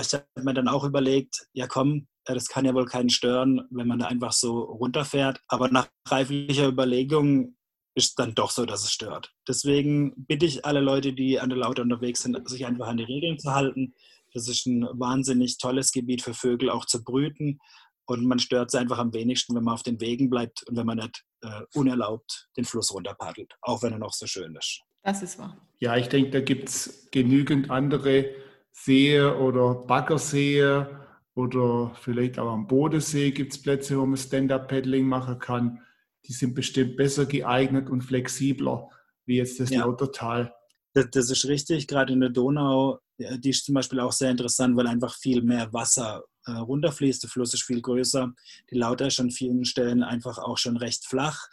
Ich 0.00 0.14
habe 0.14 0.24
mir 0.40 0.54
dann 0.54 0.68
auch 0.68 0.84
überlegt, 0.84 1.48
ja 1.52 1.66
komm, 1.66 2.06
das 2.24 2.46
kann 2.46 2.64
ja 2.64 2.74
wohl 2.74 2.84
keinen 2.84 3.10
stören, 3.10 3.66
wenn 3.70 3.88
man 3.88 3.98
da 3.98 4.06
einfach 4.06 4.30
so 4.32 4.60
runterfährt. 4.60 5.40
Aber 5.48 5.68
nach 5.68 5.88
reiflicher 6.06 6.68
Überlegung 6.68 7.56
ist 7.96 8.16
dann 8.20 8.36
doch 8.36 8.52
so, 8.52 8.66
dass 8.66 8.84
es 8.84 8.92
stört. 8.92 9.32
Deswegen 9.48 10.14
bitte 10.26 10.46
ich 10.46 10.64
alle 10.64 10.78
Leute, 10.78 11.12
die 11.12 11.40
an 11.40 11.48
der 11.48 11.58
Laute 11.58 11.82
unterwegs 11.82 12.22
sind, 12.22 12.48
sich 12.48 12.66
einfach 12.66 12.86
an 12.86 12.98
die 12.98 13.04
Regeln 13.04 13.40
zu 13.40 13.52
halten. 13.52 13.94
Das 14.32 14.46
ist 14.46 14.64
ein 14.66 14.86
wahnsinnig 14.92 15.58
tolles 15.58 15.90
Gebiet 15.90 16.22
für 16.22 16.34
Vögel 16.34 16.70
auch 16.70 16.84
zu 16.84 17.02
brüten. 17.02 17.58
Und 18.06 18.24
man 18.24 18.38
stört 18.38 18.68
es 18.68 18.76
einfach 18.76 18.98
am 18.98 19.12
wenigsten, 19.12 19.56
wenn 19.56 19.64
man 19.64 19.74
auf 19.74 19.82
den 19.82 20.00
Wegen 20.00 20.30
bleibt 20.30 20.62
und 20.68 20.76
wenn 20.76 20.86
man 20.86 20.98
nicht 20.98 21.24
äh, 21.42 21.62
unerlaubt 21.74 22.48
den 22.56 22.64
Fluss 22.64 22.94
runterpaddelt, 22.94 23.54
auch 23.62 23.82
wenn 23.82 23.92
er 23.92 23.98
noch 23.98 24.12
so 24.12 24.26
schön 24.26 24.54
ist. 24.54 24.82
Das 25.02 25.22
ist 25.22 25.38
wahr. 25.38 25.56
Ja, 25.78 25.96
ich 25.96 26.08
denke, 26.08 26.30
da 26.30 26.40
gibt 26.40 26.68
es 26.68 27.08
genügend 27.10 27.70
andere 27.70 28.26
Seen 28.72 29.24
oder 29.24 29.74
Baggerseen 29.74 30.86
oder 31.34 31.92
vielleicht 32.00 32.38
auch 32.38 32.52
am 32.52 32.66
Bodensee 32.66 33.30
gibt 33.30 33.52
es 33.52 33.62
Plätze, 33.62 33.98
wo 33.98 34.04
man 34.04 34.16
Stand-Up-Paddling 34.16 35.06
machen 35.06 35.38
kann 35.38 35.80
die 36.26 36.32
sind 36.32 36.54
bestimmt 36.54 36.96
besser 36.96 37.26
geeignet 37.26 37.88
und 37.90 38.02
flexibler 38.02 38.88
wie 39.26 39.36
jetzt 39.36 39.60
das 39.60 39.70
ja. 39.70 39.80
Lautertal. 39.80 40.52
Das, 40.92 41.06
das, 41.10 41.30
ist 41.30 41.46
richtig, 41.46 41.86
gerade 41.86 42.12
in 42.12 42.20
der 42.20 42.30
Donau, 42.30 42.98
die 43.18 43.50
ist 43.50 43.64
zum 43.64 43.74
Beispiel 43.74 44.00
auch 44.00 44.12
sehr 44.12 44.30
interessant, 44.30 44.76
weil 44.76 44.88
einfach 44.88 45.16
viel 45.16 45.42
mehr 45.42 45.72
Wasser 45.72 46.24
äh, 46.46 46.52
runterfließt. 46.52 47.22
Der 47.22 47.30
Fluss 47.30 47.54
ist 47.54 47.62
viel 47.62 47.80
größer. 47.80 48.32
Die 48.70 48.76
Lauter 48.76 49.06
ist 49.06 49.20
an 49.20 49.30
vielen 49.30 49.64
Stellen 49.64 50.02
einfach 50.02 50.38
auch 50.38 50.58
schon 50.58 50.76
recht 50.76 51.06
flach. 51.06 51.48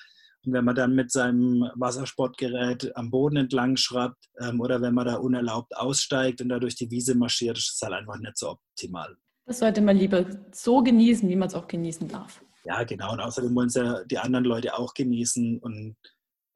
Wenn 0.53 0.65
man 0.65 0.75
dann 0.75 0.95
mit 0.95 1.11
seinem 1.11 1.69
Wassersportgerät 1.75 2.95
am 2.95 3.11
Boden 3.11 3.37
entlang 3.37 3.75
schraubt 3.77 4.29
ähm, 4.39 4.61
oder 4.61 4.81
wenn 4.81 4.93
man 4.93 5.05
da 5.05 5.15
unerlaubt 5.15 5.75
aussteigt 5.75 6.41
und 6.41 6.49
da 6.49 6.59
durch 6.59 6.75
die 6.75 6.89
Wiese 6.89 7.15
marschiert, 7.15 7.57
ist 7.57 7.75
es 7.75 7.81
halt 7.81 7.93
einfach 7.93 8.17
nicht 8.17 8.37
so 8.37 8.51
optimal. 8.51 9.17
Das 9.45 9.59
sollte 9.59 9.81
man 9.81 9.97
lieber 9.97 10.25
so 10.51 10.81
genießen, 10.83 11.27
wie 11.29 11.35
man 11.35 11.47
es 11.47 11.55
auch 11.55 11.67
genießen 11.67 12.07
darf. 12.07 12.41
Ja, 12.65 12.83
genau. 12.83 13.13
Und 13.13 13.21
außerdem 13.21 13.55
wollen 13.55 13.67
es 13.69 13.75
ja 13.75 14.03
die 14.03 14.17
anderen 14.17 14.45
Leute 14.45 14.77
auch 14.77 14.93
genießen. 14.93 15.59
Und 15.59 15.95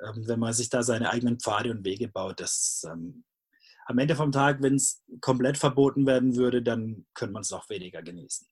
ähm, 0.02 0.28
wenn 0.28 0.40
man 0.40 0.54
sich 0.54 0.70
da 0.70 0.84
seine 0.84 1.10
eigenen 1.10 1.40
Pfade 1.40 1.72
und 1.72 1.86
Wege 1.86 2.10
baut, 2.10 2.42
das 2.42 2.84
ähm, 2.92 3.24
am 3.86 3.98
Ende 3.98 4.16
vom 4.16 4.32
Tag, 4.32 4.62
wenn 4.62 4.76
es 4.76 5.04
komplett 5.22 5.58
verboten 5.58 6.06
werden 6.06 6.36
würde, 6.36 6.62
dann 6.62 7.06
könnte 7.14 7.34
man 7.34 7.42
es 7.42 7.52
noch 7.52 7.70
weniger 7.70 8.02
genießen. 8.02 8.48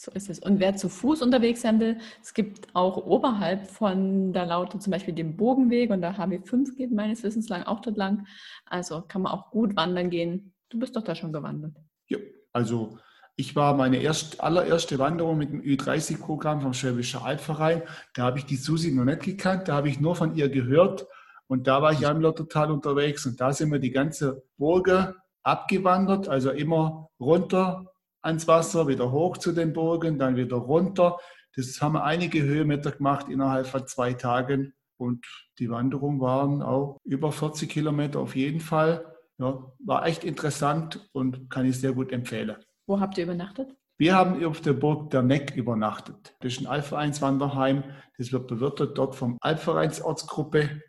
So 0.00 0.12
ist 0.12 0.30
es. 0.30 0.38
Und 0.38 0.60
wer 0.60 0.76
zu 0.76 0.88
Fuß 0.88 1.22
unterwegs 1.22 1.62
sein 1.62 1.80
will, 1.80 1.98
es 2.22 2.32
gibt 2.32 2.68
auch 2.72 2.98
oberhalb 2.98 3.68
von 3.68 4.32
der 4.32 4.46
Laute 4.46 4.78
zum 4.78 4.92
Beispiel 4.92 5.12
den 5.12 5.36
Bogenweg 5.36 5.90
und 5.90 6.02
der 6.02 6.16
HB5 6.16 6.76
geht 6.76 6.92
meines 6.92 7.24
Wissens 7.24 7.48
lang 7.48 7.64
auch 7.64 7.80
dort 7.80 7.96
lang. 7.96 8.24
Also 8.64 9.02
kann 9.02 9.22
man 9.22 9.32
auch 9.32 9.50
gut 9.50 9.74
wandern 9.74 10.08
gehen. 10.08 10.54
Du 10.68 10.78
bist 10.78 10.94
doch 10.94 11.02
da 11.02 11.16
schon 11.16 11.32
gewandert. 11.32 11.72
Ja, 12.06 12.18
also 12.52 13.00
ich 13.34 13.56
war 13.56 13.74
meine 13.74 13.96
erst, 13.96 14.40
allererste 14.40 15.00
Wanderung 15.00 15.36
mit 15.36 15.50
dem 15.50 15.62
Ü30-Programm 15.62 16.60
vom 16.60 16.74
Schwäbischen 16.74 17.20
Albverein. 17.20 17.82
Da 18.14 18.22
habe 18.22 18.38
ich 18.38 18.46
die 18.46 18.54
Susi 18.54 18.92
noch 18.92 19.04
nicht 19.04 19.22
gekannt, 19.22 19.66
da 19.66 19.74
habe 19.74 19.88
ich 19.88 19.98
nur 19.98 20.14
von 20.14 20.36
ihr 20.36 20.48
gehört. 20.48 21.08
Und 21.48 21.66
da 21.66 21.82
war 21.82 21.92
ich 21.92 22.06
am 22.06 22.20
Lottertal 22.20 22.70
unterwegs 22.70 23.26
und 23.26 23.40
da 23.40 23.52
sind 23.52 23.72
wir 23.72 23.80
die 23.80 23.90
ganze 23.90 24.44
Burge 24.58 25.16
abgewandert, 25.42 26.28
also 26.28 26.50
immer 26.52 27.10
runter 27.18 27.92
ans 28.22 28.48
Wasser, 28.48 28.88
wieder 28.88 29.10
hoch 29.12 29.36
zu 29.36 29.52
den 29.52 29.72
Burgen, 29.72 30.18
dann 30.18 30.36
wieder 30.36 30.56
runter. 30.56 31.18
Das 31.56 31.80
haben 31.80 31.94
wir 31.94 32.04
einige 32.04 32.42
Höhenmeter 32.42 32.92
gemacht 32.92 33.28
innerhalb 33.28 33.66
von 33.66 33.86
zwei 33.86 34.12
Tagen 34.12 34.74
und 34.96 35.26
die 35.58 35.70
Wanderung 35.70 36.20
waren 36.20 36.62
auch 36.62 36.98
über 37.04 37.32
40 37.32 37.68
Kilometer 37.68 38.20
auf 38.20 38.36
jeden 38.36 38.60
Fall. 38.60 39.14
Ja, 39.38 39.72
war 39.78 40.06
echt 40.06 40.24
interessant 40.24 41.08
und 41.12 41.48
kann 41.48 41.64
ich 41.64 41.80
sehr 41.80 41.92
gut 41.92 42.12
empfehlen. 42.12 42.56
Wo 42.86 43.00
habt 43.00 43.16
ihr 43.18 43.24
übernachtet? 43.24 43.74
Wir 43.96 44.14
haben 44.14 44.44
auf 44.44 44.60
der 44.60 44.72
Burg 44.74 45.10
der 45.10 45.22
Neck 45.22 45.56
übernachtet. 45.56 46.36
Das 46.40 46.52
ist 46.52 46.60
ein 46.60 46.66
Alpvereinswanderheim. 46.66 47.84
Das 48.16 48.32
wird 48.32 48.46
bewirtet 48.46 48.96
dort 48.96 49.16
vom 49.16 49.38
Alpvereinsortsgruppe 49.40 50.82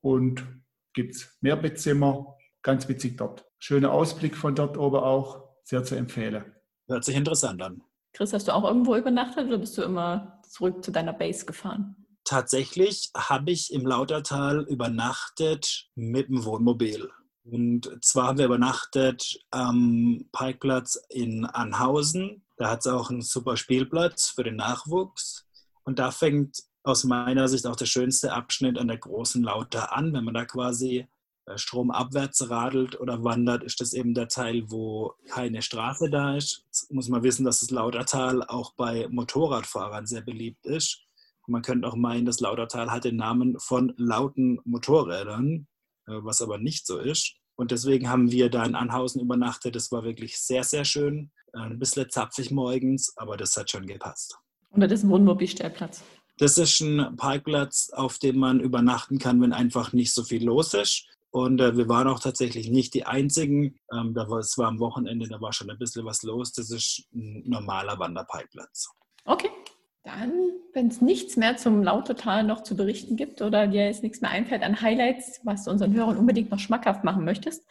und 0.00 0.44
gibt 0.92 1.14
es 1.14 1.36
Mehrbettzimmer. 1.40 2.36
Ganz 2.62 2.88
witzig 2.88 3.16
dort. 3.16 3.44
Schöner 3.58 3.92
Ausblick 3.92 4.36
von 4.36 4.54
dort 4.54 4.76
oben 4.76 4.96
auch. 4.96 5.44
Sehr 5.62 5.84
zu 5.84 5.96
empfehlen. 5.96 6.55
Hört 6.88 7.04
sich 7.04 7.16
interessant 7.16 7.62
an. 7.62 7.82
Chris, 8.12 8.32
hast 8.32 8.48
du 8.48 8.54
auch 8.54 8.64
irgendwo 8.64 8.96
übernachtet 8.96 9.46
oder 9.48 9.58
bist 9.58 9.76
du 9.76 9.82
immer 9.82 10.40
zurück 10.48 10.84
zu 10.84 10.90
deiner 10.90 11.12
Base 11.12 11.44
gefahren? 11.44 11.96
Tatsächlich 12.24 13.10
habe 13.16 13.50
ich 13.50 13.72
im 13.72 13.86
Lautertal 13.86 14.64
übernachtet 14.68 15.88
mit 15.94 16.28
dem 16.28 16.44
Wohnmobil. 16.44 17.10
Und 17.44 17.98
zwar 18.02 18.28
haben 18.28 18.38
wir 18.38 18.46
übernachtet 18.46 19.38
am 19.50 20.26
Parkplatz 20.32 20.98
in 21.10 21.44
Anhausen 21.44 22.42
da 22.56 22.70
hat 22.70 22.80
es 22.80 22.86
auch 22.86 23.10
einen 23.10 23.22
super 23.22 23.56
Spielplatz 23.56 24.30
für 24.30 24.44
den 24.44 24.56
Nachwuchs. 24.56 25.46
Und 25.84 25.98
da 25.98 26.10
fängt 26.10 26.62
aus 26.82 27.04
meiner 27.04 27.48
Sicht 27.48 27.66
auch 27.66 27.76
der 27.76 27.86
schönste 27.86 28.32
Abschnitt 28.32 28.78
an 28.78 28.88
der 28.88 28.98
großen 28.98 29.42
Lauter 29.42 29.94
an. 29.94 30.12
Wenn 30.12 30.24
man 30.24 30.34
da 30.34 30.44
quasi 30.44 31.06
stromabwärts 31.54 32.50
radelt 32.50 32.98
oder 33.00 33.22
wandert, 33.22 33.62
ist 33.62 33.80
das 33.80 33.92
eben 33.92 34.14
der 34.14 34.28
Teil, 34.28 34.64
wo 34.68 35.14
keine 35.28 35.62
Straße 35.62 36.10
da 36.10 36.36
ist. 36.36 36.64
Jetzt 36.66 36.92
muss 36.92 37.08
man 37.08 37.22
wissen, 37.22 37.44
dass 37.44 37.60
das 37.60 37.70
Lautertal 37.70 38.42
auch 38.42 38.74
bei 38.74 39.06
Motorradfahrern 39.08 40.06
sehr 40.06 40.22
beliebt 40.22 40.66
ist. 40.66 41.02
Man 41.46 41.62
könnte 41.62 41.86
auch 41.86 41.94
meinen, 41.94 42.26
das 42.26 42.40
Lautertal 42.40 42.90
hat 42.90 43.04
den 43.04 43.16
Namen 43.16 43.58
von 43.60 43.94
lauten 43.96 44.60
Motorrädern, 44.64 45.68
äh, 46.06 46.12
was 46.22 46.42
aber 46.42 46.58
nicht 46.58 46.86
so 46.86 46.98
ist. 46.98 47.36
Und 47.54 47.70
deswegen 47.70 48.10
haben 48.10 48.32
wir 48.32 48.50
da 48.50 48.64
in 48.64 48.74
Anhausen 48.74 49.20
übernachtet. 49.20 49.76
Das 49.76 49.92
war 49.92 50.02
wirklich 50.02 50.38
sehr, 50.38 50.64
sehr 50.64 50.84
schön. 50.84 51.30
Äh, 51.54 51.60
ein 51.60 51.78
bisschen 51.78 52.10
zapfig 52.10 52.50
morgens, 52.50 53.16
aber 53.16 53.36
das 53.36 53.56
hat 53.56 53.70
schon 53.70 53.86
gepasst. 53.86 54.38
Und 54.70 54.80
das 54.80 54.92
ist 54.92 55.04
ein 55.04 55.10
Wohnmobilstellplatz? 55.10 56.02
Das 56.38 56.58
ist 56.58 56.80
ein 56.80 57.16
Parkplatz, 57.16 57.90
auf 57.92 58.18
dem 58.18 58.38
man 58.38 58.60
übernachten 58.60 59.18
kann, 59.18 59.40
wenn 59.40 59.52
einfach 59.52 59.92
nicht 59.92 60.12
so 60.12 60.22
viel 60.22 60.44
los 60.44 60.74
ist. 60.74 61.06
Und 61.30 61.60
äh, 61.60 61.76
wir 61.76 61.88
waren 61.88 62.08
auch 62.08 62.20
tatsächlich 62.20 62.70
nicht 62.70 62.94
die 62.94 63.04
Einzigen. 63.04 63.76
Ähm, 63.92 64.14
da 64.14 64.28
war, 64.30 64.38
es 64.38 64.56
war 64.56 64.68
am 64.68 64.78
Wochenende, 64.78 65.28
da 65.28 65.40
war 65.40 65.52
schon 65.52 65.70
ein 65.70 65.78
bisschen 65.78 66.04
was 66.04 66.22
los. 66.22 66.52
Das 66.52 66.70
ist 66.70 67.06
ein 67.14 67.42
normaler 67.46 67.98
Wanderparkplatz. 67.98 68.88
Okay. 69.24 69.50
Dann, 70.04 70.32
wenn 70.72 70.86
es 70.86 71.00
nichts 71.00 71.36
mehr 71.36 71.56
zum 71.56 71.82
Lautertal 71.82 72.44
noch 72.44 72.62
zu 72.62 72.76
berichten 72.76 73.16
gibt 73.16 73.42
oder 73.42 73.66
dir 73.66 73.86
jetzt 73.86 74.04
nichts 74.04 74.20
mehr 74.20 74.30
einfällt 74.30 74.62
an 74.62 74.80
Highlights, 74.80 75.40
was 75.42 75.64
du 75.64 75.72
unseren 75.72 75.92
Hörern 75.94 76.16
unbedingt 76.16 76.50
noch 76.50 76.60
schmackhaft 76.60 77.02
machen 77.02 77.24
möchtest, 77.24 77.66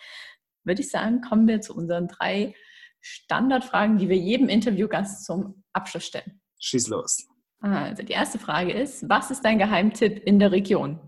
würde 0.65 0.81
ich 0.81 0.89
sagen, 0.89 1.21
kommen 1.21 1.47
wir 1.47 1.61
zu 1.61 1.73
unseren 1.73 2.09
drei 2.09 2.53
Standardfragen, 2.99 3.99
die 3.99 4.09
wir 4.09 4.17
jedem 4.17 4.49
Interviewgast 4.49 5.25
zum 5.25 5.63
Abschluss 5.71 6.05
stellen. 6.05 6.41
Schieß 6.59 6.89
los. 6.89 7.25
Also 7.61 8.03
die 8.03 8.13
erste 8.13 8.37
Frage 8.37 8.73
ist, 8.73 9.07
was 9.09 9.31
ist 9.31 9.43
dein 9.45 9.57
Geheimtipp 9.57 10.23
in 10.25 10.39
der 10.39 10.51
Region? 10.51 10.99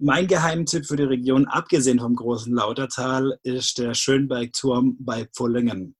Mein 0.00 0.28
Geheimtipp 0.28 0.86
für 0.86 0.96
die 0.96 1.02
Region, 1.02 1.46
abgesehen 1.46 1.98
vom 1.98 2.14
großen 2.14 2.54
Lautertal, 2.54 3.36
ist 3.42 3.78
der 3.78 3.94
Schönbergturm 3.94 4.96
bei 5.00 5.26
Pfullingen. 5.26 5.96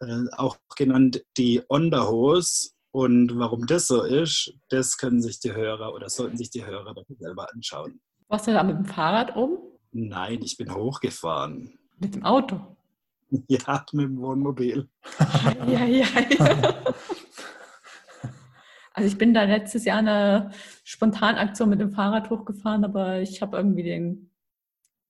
Äh, 0.00 0.24
auch 0.32 0.56
genannt 0.74 1.22
die 1.36 1.60
Onderhose 1.68 2.70
und 2.92 3.38
warum 3.38 3.66
das 3.66 3.88
so 3.88 4.02
ist, 4.04 4.54
das 4.70 4.96
können 4.96 5.20
sich 5.20 5.38
die 5.38 5.52
Hörer 5.52 5.92
oder 5.92 6.08
sollten 6.08 6.38
sich 6.38 6.48
die 6.48 6.64
Hörer 6.64 6.94
selber 7.18 7.46
anschauen. 7.52 8.00
Warst 8.28 8.46
du 8.46 8.52
da 8.52 8.62
mit 8.62 8.78
dem 8.78 8.86
Fahrrad 8.86 9.36
oben? 9.36 9.58
Nein, 9.92 10.40
ich 10.42 10.56
bin 10.56 10.74
hochgefahren. 10.74 11.78
Mit 11.98 12.14
dem 12.14 12.24
Auto? 12.24 12.60
Ja, 13.48 13.84
mit 13.92 14.04
dem 14.04 14.20
Wohnmobil. 14.20 14.88
ja, 15.66 15.84
ja, 15.84 15.84
ja. 15.84 16.84
Also 18.96 19.08
ich 19.08 19.18
bin 19.18 19.34
da 19.34 19.44
letztes 19.44 19.84
Jahr 19.84 19.98
eine 19.98 20.50
Spontanaktion 20.84 21.68
mit 21.68 21.80
dem 21.80 21.92
Fahrrad 21.92 22.30
hochgefahren, 22.30 22.82
aber 22.82 23.20
ich 23.20 23.42
habe 23.42 23.58
irgendwie 23.58 23.82
den 23.82 24.30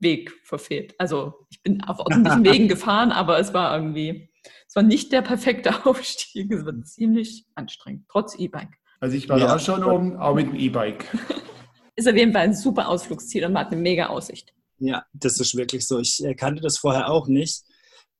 Weg 0.01 0.33
verfehlt. 0.43 0.95
Also 0.99 1.47
ich 1.51 1.63
bin 1.63 1.83
auf 1.85 2.01
ordentlichen 2.01 2.45
Wegen 2.53 2.69
gefahren, 2.69 3.13
aber 3.13 3.39
es 3.39 3.55
war 3.55 3.77
irgendwie 3.77 4.29
es 4.69 4.75
war 4.75 4.83
nicht 4.83 5.13
der 5.13 5.23
perfekte 5.23 5.71
Aufstieg, 5.87 6.53
es 6.53 6.67
war 6.67 6.83
ziemlich 6.83 7.47
anstrengend, 7.55 8.07
trotz 8.09 8.37
E-Bike. 8.39 8.77
Also 8.99 9.17
ich 9.17 9.29
war 9.29 9.39
ja. 9.39 9.47
da 9.47 9.59
schon 9.59 9.85
oben, 9.85 10.17
auch 10.17 10.35
mit 10.35 10.49
dem 10.49 10.57
E-Bike. 10.57 11.07
Ist 11.97 12.09
auf 12.09 12.17
jeden 12.17 12.33
Fall 12.33 12.43
ein 12.43 12.55
super 12.55 12.89
Ausflugsziel 12.89 13.45
und 13.45 13.53
man 13.53 13.67
hat 13.67 13.73
eine 13.73 13.81
mega 13.81 14.09
Aussicht. 14.09 14.53
Ja, 14.79 15.07
das 15.15 15.41
ist 15.41 15.57
wirklich 15.57 15.87
so. 15.87 15.99
Ich 15.99 16.23
kannte 16.37 16.61
das 16.61 16.77
vorher 16.77 17.11
auch 17.11 17.27
nicht. 17.27 17.63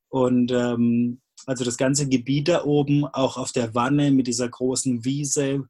Und 0.09 0.51
ähm, 0.51 1.21
also 1.47 1.63
das 1.63 1.77
ganze 1.77 2.07
Gebiet 2.07 2.49
da 2.49 2.65
oben, 2.65 3.05
auch 3.05 3.37
auf 3.37 3.53
der 3.53 3.73
Wanne 3.73 4.11
mit 4.11 4.27
dieser 4.27 4.49
großen 4.49 5.03
Wiese 5.05 5.67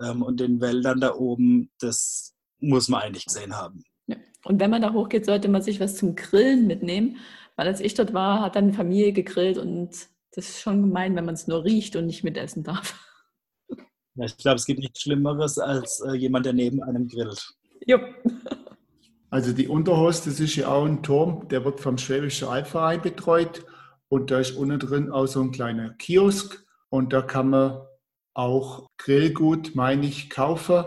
ähm, 0.00 0.22
und 0.22 0.38
den 0.40 0.60
Wäldern 0.60 1.00
da 1.00 1.14
oben, 1.14 1.70
das 1.80 2.34
muss 2.60 2.88
man 2.88 3.00
eigentlich 3.00 3.24
gesehen 3.24 3.56
haben. 3.56 3.82
Ja. 4.06 4.16
Und 4.44 4.60
wenn 4.60 4.70
man 4.70 4.82
da 4.82 4.92
hochgeht, 4.92 5.24
sollte 5.24 5.48
man 5.48 5.62
sich 5.62 5.80
was 5.80 5.96
zum 5.96 6.14
Grillen 6.14 6.66
mitnehmen, 6.66 7.16
weil 7.56 7.66
als 7.66 7.80
ich 7.80 7.94
dort 7.94 8.12
war, 8.12 8.42
hat 8.42 8.56
dann 8.56 8.64
eine 8.64 8.74
Familie 8.74 9.14
gegrillt 9.14 9.56
und 9.56 9.90
das 10.32 10.50
ist 10.50 10.60
schon 10.60 10.82
gemein, 10.82 11.16
wenn 11.16 11.24
man 11.24 11.34
es 11.34 11.46
nur 11.46 11.64
riecht 11.64 11.96
und 11.96 12.06
nicht 12.06 12.22
mitessen 12.22 12.62
darf. 12.62 13.02
Ja, 14.16 14.26
ich 14.26 14.36
glaube, 14.36 14.56
es 14.56 14.66
gibt 14.66 14.80
nichts 14.80 15.00
Schlimmeres 15.00 15.58
als 15.58 16.00
äh, 16.00 16.12
jemand, 16.12 16.44
der 16.44 16.52
neben 16.52 16.82
einem 16.82 17.08
grillt. 17.08 17.54
Jupp. 17.86 18.02
Also 19.30 19.52
die 19.52 19.68
Unterhost, 19.68 20.26
das 20.26 20.40
ist 20.40 20.56
ja 20.56 20.68
auch 20.68 20.84
ein 20.84 21.02
Turm, 21.02 21.48
der 21.48 21.64
wird 21.64 21.80
vom 21.80 21.98
Schwäbischen 21.98 22.48
Albverein 22.48 23.00
betreut 23.00 23.64
und 24.08 24.30
da 24.30 24.40
ist 24.40 24.52
unten 24.52 24.78
drin 24.78 25.10
auch 25.10 25.26
so 25.26 25.40
ein 25.40 25.52
kleiner 25.52 25.90
Kiosk 25.94 26.64
und 26.88 27.12
da 27.12 27.22
kann 27.22 27.50
man 27.50 27.80
auch 28.34 28.86
Grillgut, 28.98 29.74
meine 29.74 30.06
ich, 30.06 30.30
kaufen 30.30 30.84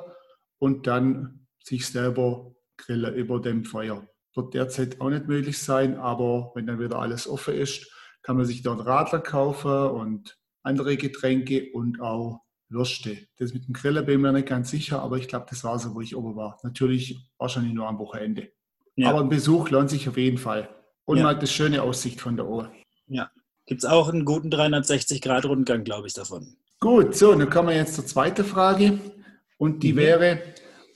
und 0.60 0.88
dann 0.88 1.48
sich 1.64 1.88
selber 1.88 2.54
grillen 2.78 3.14
über 3.16 3.40
dem 3.40 3.66
Feuer 3.66 4.08
wird 4.36 4.54
derzeit 4.54 5.02
auch 5.02 5.10
nicht 5.10 5.28
möglich 5.28 5.60
sein, 5.60 5.98
aber 5.98 6.52
wenn 6.56 6.68
dann 6.68 6.80
wieder 6.80 7.00
alles 7.00 7.28
offen 7.28 7.56
ist, 7.56 7.92
kann 8.22 8.38
man 8.38 8.46
sich 8.46 8.62
dort 8.62 8.86
Radler 8.86 9.20
kaufen 9.20 9.72
und 9.92 10.38
andere 10.64 10.98
Getränke 10.98 11.72
und 11.74 12.02
auch 12.02 12.42
Würste. 12.70 13.18
Das 13.38 13.54
mit 13.54 13.68
dem 13.68 13.74
Grillen 13.74 14.06
bin 14.06 14.16
ich 14.16 14.22
mir 14.22 14.32
nicht 14.32 14.48
ganz 14.48 14.70
sicher, 14.70 15.02
aber 15.02 15.18
ich 15.18 15.28
glaube, 15.28 15.48
das 15.50 15.64
war 15.64 15.80
so, 15.80 15.96
wo 15.96 16.02
ich 16.02 16.16
oben 16.16 16.36
war. 16.36 16.60
Natürlich 16.64 17.30
wahrscheinlich 17.38 17.74
nur 17.74 17.88
am 17.88 17.98
Wochenende. 17.98 18.52
Ja. 18.96 19.10
Aber 19.10 19.22
ein 19.22 19.30
Besuch 19.30 19.70
lohnt 19.70 19.90
sich 19.90 20.08
auf 20.08 20.18
jeden 20.18 20.38
Fall. 20.38 20.70
Und 21.06 21.18
ja. 21.18 21.24
man 21.24 21.32
hat 21.32 21.40
eine 21.40 21.48
schöne 21.48 21.82
Aussicht 21.82 22.22
von 22.22 22.36
der 22.36 22.48
Ohr. 22.48 22.72
Ja. 23.10 23.30
Gibt 23.66 23.84
es 23.84 23.90
auch 23.90 24.10
einen 24.10 24.26
guten 24.26 24.50
360-Grad-Rundgang, 24.50 25.84
glaube 25.84 26.08
ich, 26.08 26.14
davon. 26.14 26.56
Gut, 26.80 27.16
so, 27.16 27.36
dann 27.36 27.50
kommen 27.50 27.70
wir 27.70 27.76
jetzt 27.76 27.96
zur 27.96 28.06
zweiten 28.06 28.46
Frage. 28.46 29.00
Und 29.58 29.84
die 29.84 29.94
mhm. 29.94 29.98
wäre, 29.98 30.42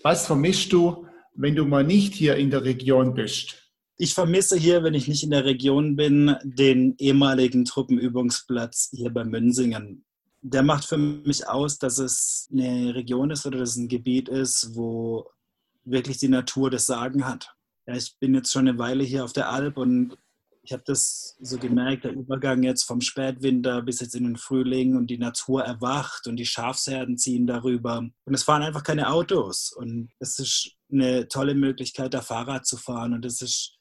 was 0.01 0.25
vermischst 0.25 0.71
du 0.71 1.05
wenn 1.35 1.55
du 1.55 1.65
mal 1.65 1.83
nicht 1.83 2.13
hier 2.13 2.35
in 2.35 2.51
der 2.51 2.63
Region 2.63 3.13
bist? 3.13 3.55
Ich 3.97 4.13
vermisse 4.13 4.57
hier, 4.57 4.83
wenn 4.83 4.93
ich 4.93 5.07
nicht 5.07 5.23
in 5.23 5.31
der 5.31 5.45
Region 5.45 5.95
bin, 5.95 6.35
den 6.43 6.95
ehemaligen 6.97 7.65
Truppenübungsplatz 7.65 8.89
hier 8.91 9.11
bei 9.11 9.23
Münsingen. 9.23 10.03
Der 10.41 10.63
macht 10.63 10.85
für 10.85 10.97
mich 10.97 11.47
aus, 11.47 11.77
dass 11.77 11.99
es 11.99 12.49
eine 12.51 12.95
Region 12.95 13.31
ist 13.31 13.45
oder 13.45 13.59
dass 13.59 13.71
es 13.71 13.77
ein 13.77 13.87
Gebiet 13.87 14.29
ist, 14.29 14.75
wo 14.75 15.29
wirklich 15.85 16.17
die 16.17 16.27
Natur 16.27 16.69
das 16.69 16.85
Sagen 16.85 17.25
hat. 17.25 17.55
Ja, 17.87 17.95
ich 17.95 18.15
bin 18.19 18.33
jetzt 18.33 18.51
schon 18.51 18.67
eine 18.67 18.77
Weile 18.77 19.03
hier 19.03 19.23
auf 19.23 19.33
der 19.33 19.49
Alp 19.49 19.77
und 19.77 20.17
ich 20.63 20.71
habe 20.71 20.83
das 20.85 21.35
so 21.41 21.57
gemerkt, 21.57 22.05
der 22.05 22.13
Übergang 22.13 22.63
jetzt 22.63 22.83
vom 22.83 23.01
Spätwinter 23.01 23.81
bis 23.81 23.99
jetzt 23.99 24.15
in 24.15 24.23
den 24.23 24.37
Frühling 24.37 24.95
und 24.95 25.07
die 25.07 25.17
Natur 25.17 25.63
erwacht 25.63 26.25
und 26.25 26.37
die 26.37 26.45
Schafsherden 26.45 27.17
ziehen 27.17 27.45
darüber. 27.45 27.97
Und 27.97 28.33
es 28.33 28.43
fahren 28.43 28.63
einfach 28.63 28.83
keine 28.83 29.09
Autos. 29.09 29.73
Und 29.73 30.09
es 30.19 30.39
ist 30.39 30.71
eine 30.89 31.27
tolle 31.27 31.53
Möglichkeit, 31.53 32.13
da 32.13 32.21
Fahrrad 32.21 32.65
zu 32.65 32.77
fahren. 32.77 33.13
Und 33.13 33.25
es 33.25 33.41
ist 33.41 33.77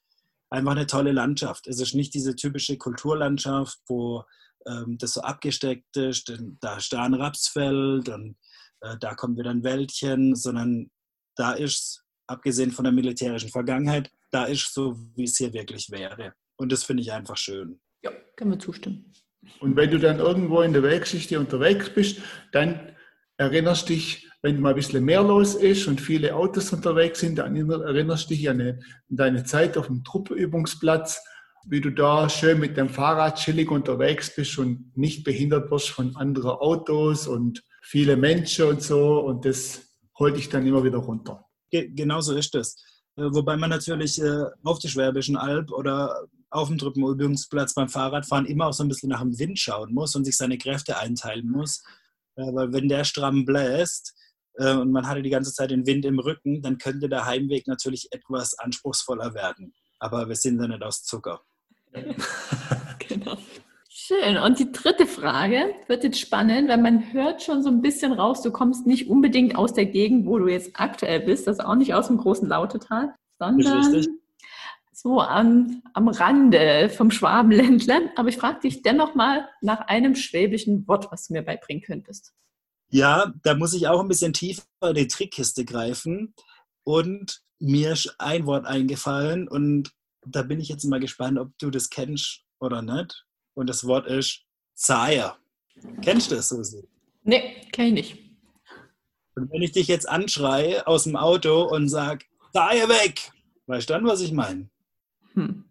einfach 0.50 0.72
eine 0.72 0.88
tolle 0.88 1.12
Landschaft. 1.12 1.68
Es 1.68 1.80
ist 1.80 1.94
nicht 1.94 2.14
diese 2.14 2.34
typische 2.34 2.76
Kulturlandschaft, 2.76 3.78
wo 3.86 4.24
ähm, 4.66 4.98
das 4.98 5.14
so 5.14 5.20
abgesteckt 5.20 5.96
ist. 5.96 6.32
Da 6.60 6.78
ist 6.78 6.92
da 6.92 7.04
ein 7.04 7.14
Rapsfeld 7.14 8.08
und 8.08 8.36
äh, 8.80 8.96
da 8.98 9.14
kommt 9.14 9.38
wieder 9.38 9.50
ein 9.50 9.62
Wäldchen, 9.62 10.34
sondern 10.34 10.90
da 11.36 11.52
ist, 11.52 12.02
abgesehen 12.26 12.72
von 12.72 12.84
der 12.84 12.92
militärischen 12.92 13.50
Vergangenheit, 13.50 14.10
da 14.32 14.44
ist 14.46 14.74
so, 14.74 14.98
wie 15.14 15.24
es 15.24 15.36
hier 15.36 15.52
wirklich 15.52 15.88
wäre. 15.90 16.34
Und 16.62 16.70
das 16.70 16.84
finde 16.84 17.02
ich 17.02 17.12
einfach 17.12 17.36
schön. 17.36 17.80
Ja, 18.04 18.12
können 18.36 18.52
wir 18.52 18.58
zustimmen. 18.58 19.12
Und 19.58 19.76
wenn 19.76 19.90
du 19.90 19.98
dann 19.98 20.20
irgendwo 20.20 20.62
in 20.62 20.72
der 20.72 20.84
Weltgeschichte 20.84 21.38
unterwegs 21.40 21.90
bist, 21.90 22.20
dann 22.52 22.92
erinnerst 23.36 23.88
dich, 23.88 24.28
wenn 24.42 24.60
mal 24.60 24.70
ein 24.70 24.76
bisschen 24.76 25.04
mehr 25.04 25.22
los 25.22 25.56
ist 25.56 25.88
und 25.88 26.00
viele 26.00 26.34
Autos 26.34 26.72
unterwegs 26.72 27.18
sind, 27.18 27.38
dann 27.38 27.56
erinnerst 27.56 28.30
dich 28.30 28.48
an, 28.48 28.60
eine, 28.60 28.70
an 29.10 29.16
deine 29.16 29.44
Zeit 29.44 29.76
auf 29.76 29.86
dem 29.86 30.04
Truppenübungsplatz, 30.04 31.20
wie 31.66 31.80
du 31.80 31.90
da 31.90 32.28
schön 32.28 32.60
mit 32.60 32.76
dem 32.76 32.88
Fahrrad 32.88 33.36
chillig 33.36 33.70
unterwegs 33.70 34.34
bist 34.34 34.58
und 34.58 34.96
nicht 34.96 35.24
behindert 35.24 35.70
wirst 35.70 35.90
von 35.90 36.14
anderen 36.16 36.50
Autos 36.50 37.26
und 37.26 37.62
viele 37.82 38.16
Menschen 38.16 38.66
und 38.66 38.82
so 38.82 39.18
und 39.18 39.44
das 39.44 39.96
holt 40.18 40.36
dich 40.36 40.48
dann 40.48 40.66
immer 40.66 40.84
wieder 40.84 40.98
runter. 40.98 41.44
Genau 41.70 42.20
so 42.20 42.36
ist 42.36 42.54
es. 42.54 42.76
Äh, 43.16 43.32
wobei 43.32 43.56
man 43.56 43.70
natürlich 43.70 44.20
äh, 44.20 44.44
auf 44.64 44.78
der 44.78 44.88
Schwäbischen 44.88 45.36
Alb 45.36 45.70
oder 45.70 46.26
auf 46.52 46.68
dem 46.68 46.78
Truppenübungsplatz 46.78 47.74
beim 47.74 47.88
Fahrradfahren 47.88 48.46
immer 48.46 48.66
auch 48.66 48.72
so 48.72 48.84
ein 48.84 48.88
bisschen 48.88 49.08
nach 49.10 49.20
dem 49.20 49.38
Wind 49.38 49.58
schauen 49.58 49.92
muss 49.92 50.14
und 50.14 50.24
sich 50.24 50.36
seine 50.36 50.58
Kräfte 50.58 50.98
einteilen 50.98 51.50
muss. 51.50 51.82
Äh, 52.36 52.52
weil 52.52 52.72
wenn 52.72 52.88
der 52.88 53.04
stramm 53.04 53.44
bläst 53.44 54.14
und 54.58 54.92
man 54.92 55.08
hatte 55.08 55.22
die 55.22 55.30
ganze 55.30 55.50
Zeit 55.50 55.70
den 55.70 55.86
Wind 55.86 56.04
im 56.04 56.18
Rücken, 56.18 56.60
dann 56.60 56.76
könnte 56.76 57.08
der 57.08 57.24
Heimweg 57.24 57.66
natürlich 57.66 58.08
etwas 58.10 58.52
anspruchsvoller 58.58 59.32
werden. 59.32 59.72
Aber 59.98 60.28
wir 60.28 60.36
sind 60.36 60.60
ja 60.60 60.68
nicht 60.68 60.82
aus 60.82 61.04
Zucker. 61.04 61.40
genau. 62.98 63.38
Schön. 63.88 64.36
Und 64.36 64.58
die 64.58 64.72
dritte 64.72 65.06
Frage 65.06 65.74
wird 65.86 66.02
jetzt 66.02 66.18
spannend, 66.18 66.68
weil 66.68 66.78
man 66.78 67.12
hört 67.12 67.42
schon 67.42 67.62
so 67.62 67.68
ein 67.68 67.82
bisschen 67.82 68.12
raus, 68.12 68.42
du 68.42 68.50
kommst 68.50 68.86
nicht 68.86 69.08
unbedingt 69.08 69.54
aus 69.54 69.74
der 69.74 69.86
Gegend, 69.86 70.26
wo 70.26 70.38
du 70.38 70.48
jetzt 70.48 70.72
aktuell 70.74 71.20
bist, 71.20 71.46
das 71.46 71.60
auch 71.60 71.76
nicht 71.76 71.94
aus 71.94 72.08
dem 72.08 72.16
großen 72.16 72.48
Lautetal, 72.48 73.14
sondern 73.38 74.06
so 75.02 75.20
am, 75.20 75.82
am 75.94 76.06
Rande 76.08 76.88
vom 76.88 77.10
Schwabenländler. 77.10 78.10
Aber 78.14 78.28
ich 78.28 78.36
frage 78.36 78.60
dich 78.60 78.82
dennoch 78.82 79.16
mal 79.16 79.48
nach 79.60 79.80
einem 79.80 80.14
schwäbischen 80.14 80.86
Wort, 80.86 81.10
was 81.10 81.26
du 81.26 81.32
mir 81.32 81.42
beibringen 81.42 81.82
könntest. 81.82 82.32
Ja, 82.88 83.32
da 83.42 83.54
muss 83.54 83.74
ich 83.74 83.88
auch 83.88 84.00
ein 84.00 84.08
bisschen 84.08 84.32
tiefer 84.32 84.62
in 84.82 84.94
die 84.94 85.08
Trickkiste 85.08 85.64
greifen. 85.64 86.34
Und 86.84 87.42
mir 87.58 87.92
ist 87.92 88.14
ein 88.18 88.46
Wort 88.46 88.66
eingefallen 88.66 89.48
und 89.48 89.90
da 90.24 90.42
bin 90.42 90.60
ich 90.60 90.68
jetzt 90.68 90.84
mal 90.84 91.00
gespannt, 91.00 91.38
ob 91.38 91.50
du 91.58 91.70
das 91.70 91.90
kennst 91.90 92.42
oder 92.60 92.82
nicht 92.82 93.24
und 93.54 93.68
das 93.68 93.86
Wort 93.86 94.06
ist 94.06 94.44
Zaya. 94.74 95.36
Kennst 96.02 96.30
du 96.30 96.36
das, 96.36 96.48
Susi? 96.48 96.86
Nee, 97.24 97.66
kenn 97.72 97.86
ich 97.86 97.92
nicht. 97.92 98.18
Und 99.34 99.50
wenn 99.50 99.62
ich 99.62 99.72
dich 99.72 99.88
jetzt 99.88 100.08
anschreie 100.08 100.86
aus 100.86 101.04
dem 101.04 101.16
Auto 101.16 101.62
und 101.62 101.88
sag, 101.88 102.24
Zaya 102.52 102.88
weg, 102.88 103.32
weißt 103.66 103.88
du 103.88 103.94
dann, 103.94 104.06
was 104.06 104.20
ich 104.20 104.32
meine? 104.32 104.68
Hm. 105.34 105.64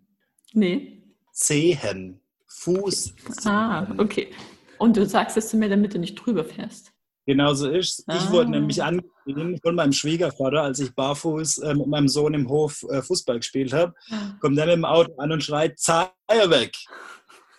Nee. 0.53 1.03
Zehen. 1.33 2.21
Fuß. 2.47 3.13
Ah, 3.45 3.87
okay. 3.97 4.31
Und 4.77 4.97
du 4.97 5.05
sagst 5.05 5.37
es 5.37 5.49
zu 5.49 5.57
mir, 5.57 5.69
damit 5.69 5.93
du 5.93 5.99
nicht 5.99 6.15
drüber 6.15 6.43
fährst. 6.43 6.91
Genau 7.25 7.53
so 7.53 7.69
ist 7.69 8.03
ah. 8.07 8.17
Ich 8.17 8.31
wurde 8.31 8.51
nämlich 8.51 8.81
angesehen 8.83 9.59
von 9.61 9.75
meinem 9.75 9.93
Schwiegervater, 9.93 10.63
als 10.63 10.79
ich 10.79 10.93
barfuß 10.93 11.59
äh, 11.59 11.75
mit 11.75 11.87
meinem 11.87 12.07
Sohn 12.07 12.33
im 12.33 12.49
Hof 12.49 12.83
äh, 12.89 13.01
Fußball 13.01 13.37
gespielt 13.37 13.73
habe. 13.73 13.93
Ah. 14.09 14.33
Kommt 14.39 14.55
mit 14.55 14.67
dem 14.67 14.85
Auto 14.85 15.13
an 15.17 15.31
und 15.31 15.43
schreit, 15.43 15.79
Zaya 15.79 16.11
weg. 16.29 16.75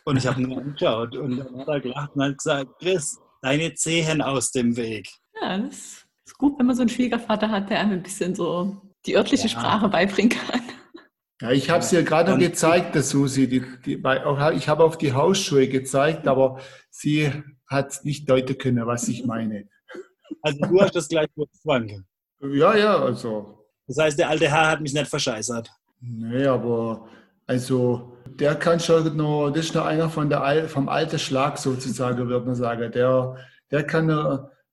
Und 0.05 0.17
ich 0.17 0.27
habe 0.27 0.43
ihn 0.43 0.53
angeschaut 0.53 1.17
und 1.17 1.39
dann 1.39 1.61
hat 1.61 1.69
er 1.69 1.81
gelacht 1.81 2.11
und 2.15 2.23
hat 2.25 2.39
gesagt, 2.39 2.71
Chris, 2.81 3.19
deine 3.41 3.73
Zehen 3.75 4.21
aus 4.21 4.51
dem 4.51 4.77
Weg. 4.77 5.09
Ja, 5.41 5.59
das 5.59 6.05
ist 6.27 6.39
gut, 6.39 6.59
wenn 6.59 6.67
man 6.67 6.75
so 6.75 6.83
einen 6.83 6.89
Schwiegervater 6.89 7.49
hat, 7.49 7.71
der 7.71 7.81
einem 7.81 7.93
ein 7.93 8.03
bisschen 8.03 8.35
so 8.35 8.77
die 9.07 9.17
örtliche 9.17 9.45
ja. 9.45 9.51
Sprache 9.51 9.89
beibringen 9.89 10.31
kann. 10.31 10.62
Ja, 11.43 11.51
ich 11.51 11.69
habe 11.71 11.81
es 11.81 11.91
dir 11.91 12.05
gerade 12.05 12.31
noch 12.31 12.39
gezeigt, 12.39 12.95
der 12.95 13.03
Susi. 13.03 13.49
Die, 13.49 13.65
die, 13.85 13.95
ich 13.95 14.69
habe 14.69 14.85
auf 14.85 14.97
die 14.97 15.13
Hausschuhe 15.13 15.67
gezeigt, 15.67 16.29
aber 16.29 16.61
sie 16.89 17.33
hat 17.67 17.99
nicht 18.05 18.31
deuten 18.31 18.57
können, 18.57 18.87
was 18.87 19.09
ich 19.09 19.27
meine. 19.27 19.69
Also 20.41 20.61
du 20.61 20.81
hast 20.81 20.95
das 20.95 21.09
gleich 21.09 21.27
überzwangen. 21.35 22.07
Ja, 22.41 22.77
ja, 22.77 22.97
also. 22.97 23.67
Das 23.89 23.99
heißt, 23.99 24.19
der 24.21 24.29
alte 24.29 24.49
Herr 24.49 24.71
hat 24.71 24.81
mich 24.81 24.95
nicht 24.95 25.09
verscheißert. 25.09 25.69
Nee, 26.01 26.47
aber 26.47 27.09
also 27.45 28.17
der 28.27 28.55
kann 28.55 28.79
schon 28.79 29.17
noch, 29.17 29.51
das 29.51 29.67
ist 29.67 29.75
noch 29.75 29.87
einer 29.87 30.09
von 30.09 30.31
der, 30.31 30.69
vom 30.69 30.89
alten 30.89 31.19
Schlag 31.19 31.59
sozusagen, 31.59 32.29
würde 32.29 32.47
man 32.47 32.55
sagen. 32.55 32.93
Der, 32.93 33.37
der 33.69 33.85
kann, 33.85 34.07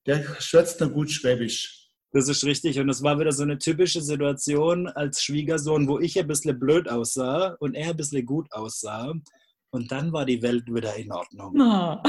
der 0.06 0.22
schwätzt 0.38 0.80
noch 0.80 0.92
gut 0.92 1.10
Schwäbisch. 1.10 1.79
Das 2.12 2.28
ist 2.28 2.44
richtig. 2.44 2.78
Und 2.80 2.88
es 2.88 3.02
war 3.02 3.20
wieder 3.20 3.32
so 3.32 3.42
eine 3.42 3.58
typische 3.58 4.00
Situation 4.00 4.88
als 4.88 5.22
Schwiegersohn, 5.22 5.88
wo 5.88 6.00
ich 6.00 6.18
ein 6.18 6.26
bisschen 6.26 6.58
blöd 6.58 6.88
aussah 6.88 7.56
und 7.60 7.74
er 7.74 7.90
ein 7.90 7.96
bisschen 7.96 8.26
gut 8.26 8.52
aussah. 8.52 9.14
Und 9.70 9.92
dann 9.92 10.12
war 10.12 10.26
die 10.26 10.42
Welt 10.42 10.66
wieder 10.66 10.96
in 10.96 11.12
Ordnung. 11.12 11.54
Oh. 11.54 12.02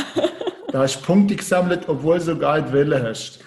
da 0.72 0.80
hast 0.80 1.02
du 1.02 1.06
Punkte 1.06 1.36
gesammelt, 1.36 1.88
obwohl 1.88 2.18
du 2.18 2.26
sogar 2.26 2.62
die 2.62 2.74
Welle 2.74 3.04
hast. 3.04 3.40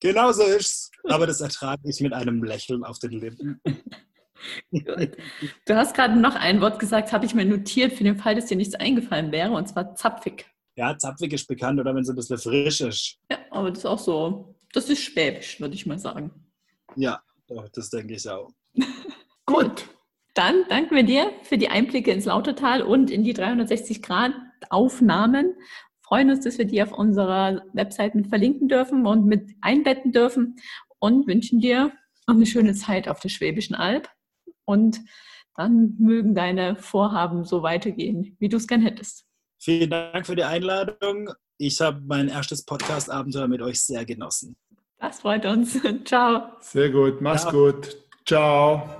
Genau 0.00 0.32
so 0.32 0.42
ist's. 0.42 0.90
Aber 1.04 1.26
das 1.26 1.40
ertrage 1.40 1.80
ich 1.84 2.00
mit 2.00 2.12
einem 2.12 2.42
Lächeln 2.44 2.84
auf 2.84 2.98
den 2.98 3.12
Lippen. 3.12 3.60
Du 4.70 5.76
hast 5.76 5.94
gerade 5.94 6.18
noch 6.18 6.34
ein 6.34 6.62
Wort 6.62 6.78
gesagt, 6.78 7.12
habe 7.12 7.26
ich 7.26 7.34
mir 7.34 7.44
notiert, 7.44 7.92
für 7.92 8.04
den 8.04 8.16
Fall, 8.16 8.34
dass 8.34 8.46
dir 8.46 8.56
nichts 8.56 8.74
eingefallen 8.74 9.32
wäre, 9.32 9.52
und 9.52 9.68
zwar 9.68 9.94
zapfig. 9.94 10.46
Ja, 10.76 10.96
zapfig 10.96 11.32
ist 11.34 11.46
bekannt, 11.46 11.78
oder 11.78 11.94
wenn 11.94 12.02
es 12.02 12.08
ein 12.08 12.16
bisschen 12.16 12.38
frisch 12.38 12.80
ist. 12.80 13.18
Ja, 13.30 13.38
aber 13.50 13.68
das 13.70 13.80
ist 13.80 13.86
auch 13.86 13.98
so, 13.98 14.54
das 14.72 14.88
ist 14.88 15.02
schwäbisch, 15.02 15.60
würde 15.60 15.74
ich 15.74 15.84
mal 15.86 15.98
sagen. 15.98 16.30
Ja, 16.96 17.22
das 17.72 17.90
denke 17.90 18.14
ich 18.14 18.28
auch. 18.28 18.50
Gut. 19.46 19.88
Dann 20.34 20.64
danken 20.68 20.94
wir 20.94 21.02
dir 21.02 21.32
für 21.42 21.58
die 21.58 21.70
Einblicke 21.70 22.12
ins 22.12 22.26
Lautertal 22.26 22.82
und 22.82 23.10
in 23.10 23.24
die 23.24 23.34
360-Grad-Aufnahmen. 23.34 25.56
Freuen 26.02 26.30
uns, 26.30 26.44
dass 26.44 26.56
wir 26.56 26.66
die 26.66 26.80
auf 26.82 26.92
unserer 26.92 27.64
Website 27.72 28.14
mit 28.14 28.28
verlinken 28.28 28.68
dürfen 28.68 29.06
und 29.06 29.26
mit 29.26 29.50
einbetten 29.60 30.12
dürfen 30.12 30.54
und 31.00 31.26
wünschen 31.26 31.60
dir 31.60 31.90
eine 32.26 32.46
schöne 32.46 32.74
Zeit 32.74 33.08
auf 33.08 33.18
der 33.18 33.28
Schwäbischen 33.28 33.74
Alb 33.74 34.08
und 34.64 35.00
dann 35.56 35.96
mögen 35.98 36.34
deine 36.34 36.76
Vorhaben 36.76 37.44
so 37.44 37.62
weitergehen, 37.62 38.36
wie 38.38 38.48
du 38.48 38.56
es 38.56 38.68
gern 38.68 38.82
hättest. 38.82 39.26
Vielen 39.58 39.90
Dank 39.90 40.26
für 40.26 40.36
die 40.36 40.44
Einladung. 40.44 41.30
Ich 41.62 41.78
habe 41.82 42.00
mein 42.06 42.28
erstes 42.28 42.64
Podcast-Abenteuer 42.64 43.46
mit 43.46 43.60
euch 43.60 43.82
sehr 43.82 44.06
genossen. 44.06 44.56
Das 44.98 45.20
freut 45.20 45.44
uns. 45.44 45.78
Ciao. 46.06 46.52
Sehr 46.60 46.88
gut. 46.88 47.20
Mach's 47.20 47.42
Ciao. 47.42 47.52
gut. 47.52 47.98
Ciao. 48.24 48.99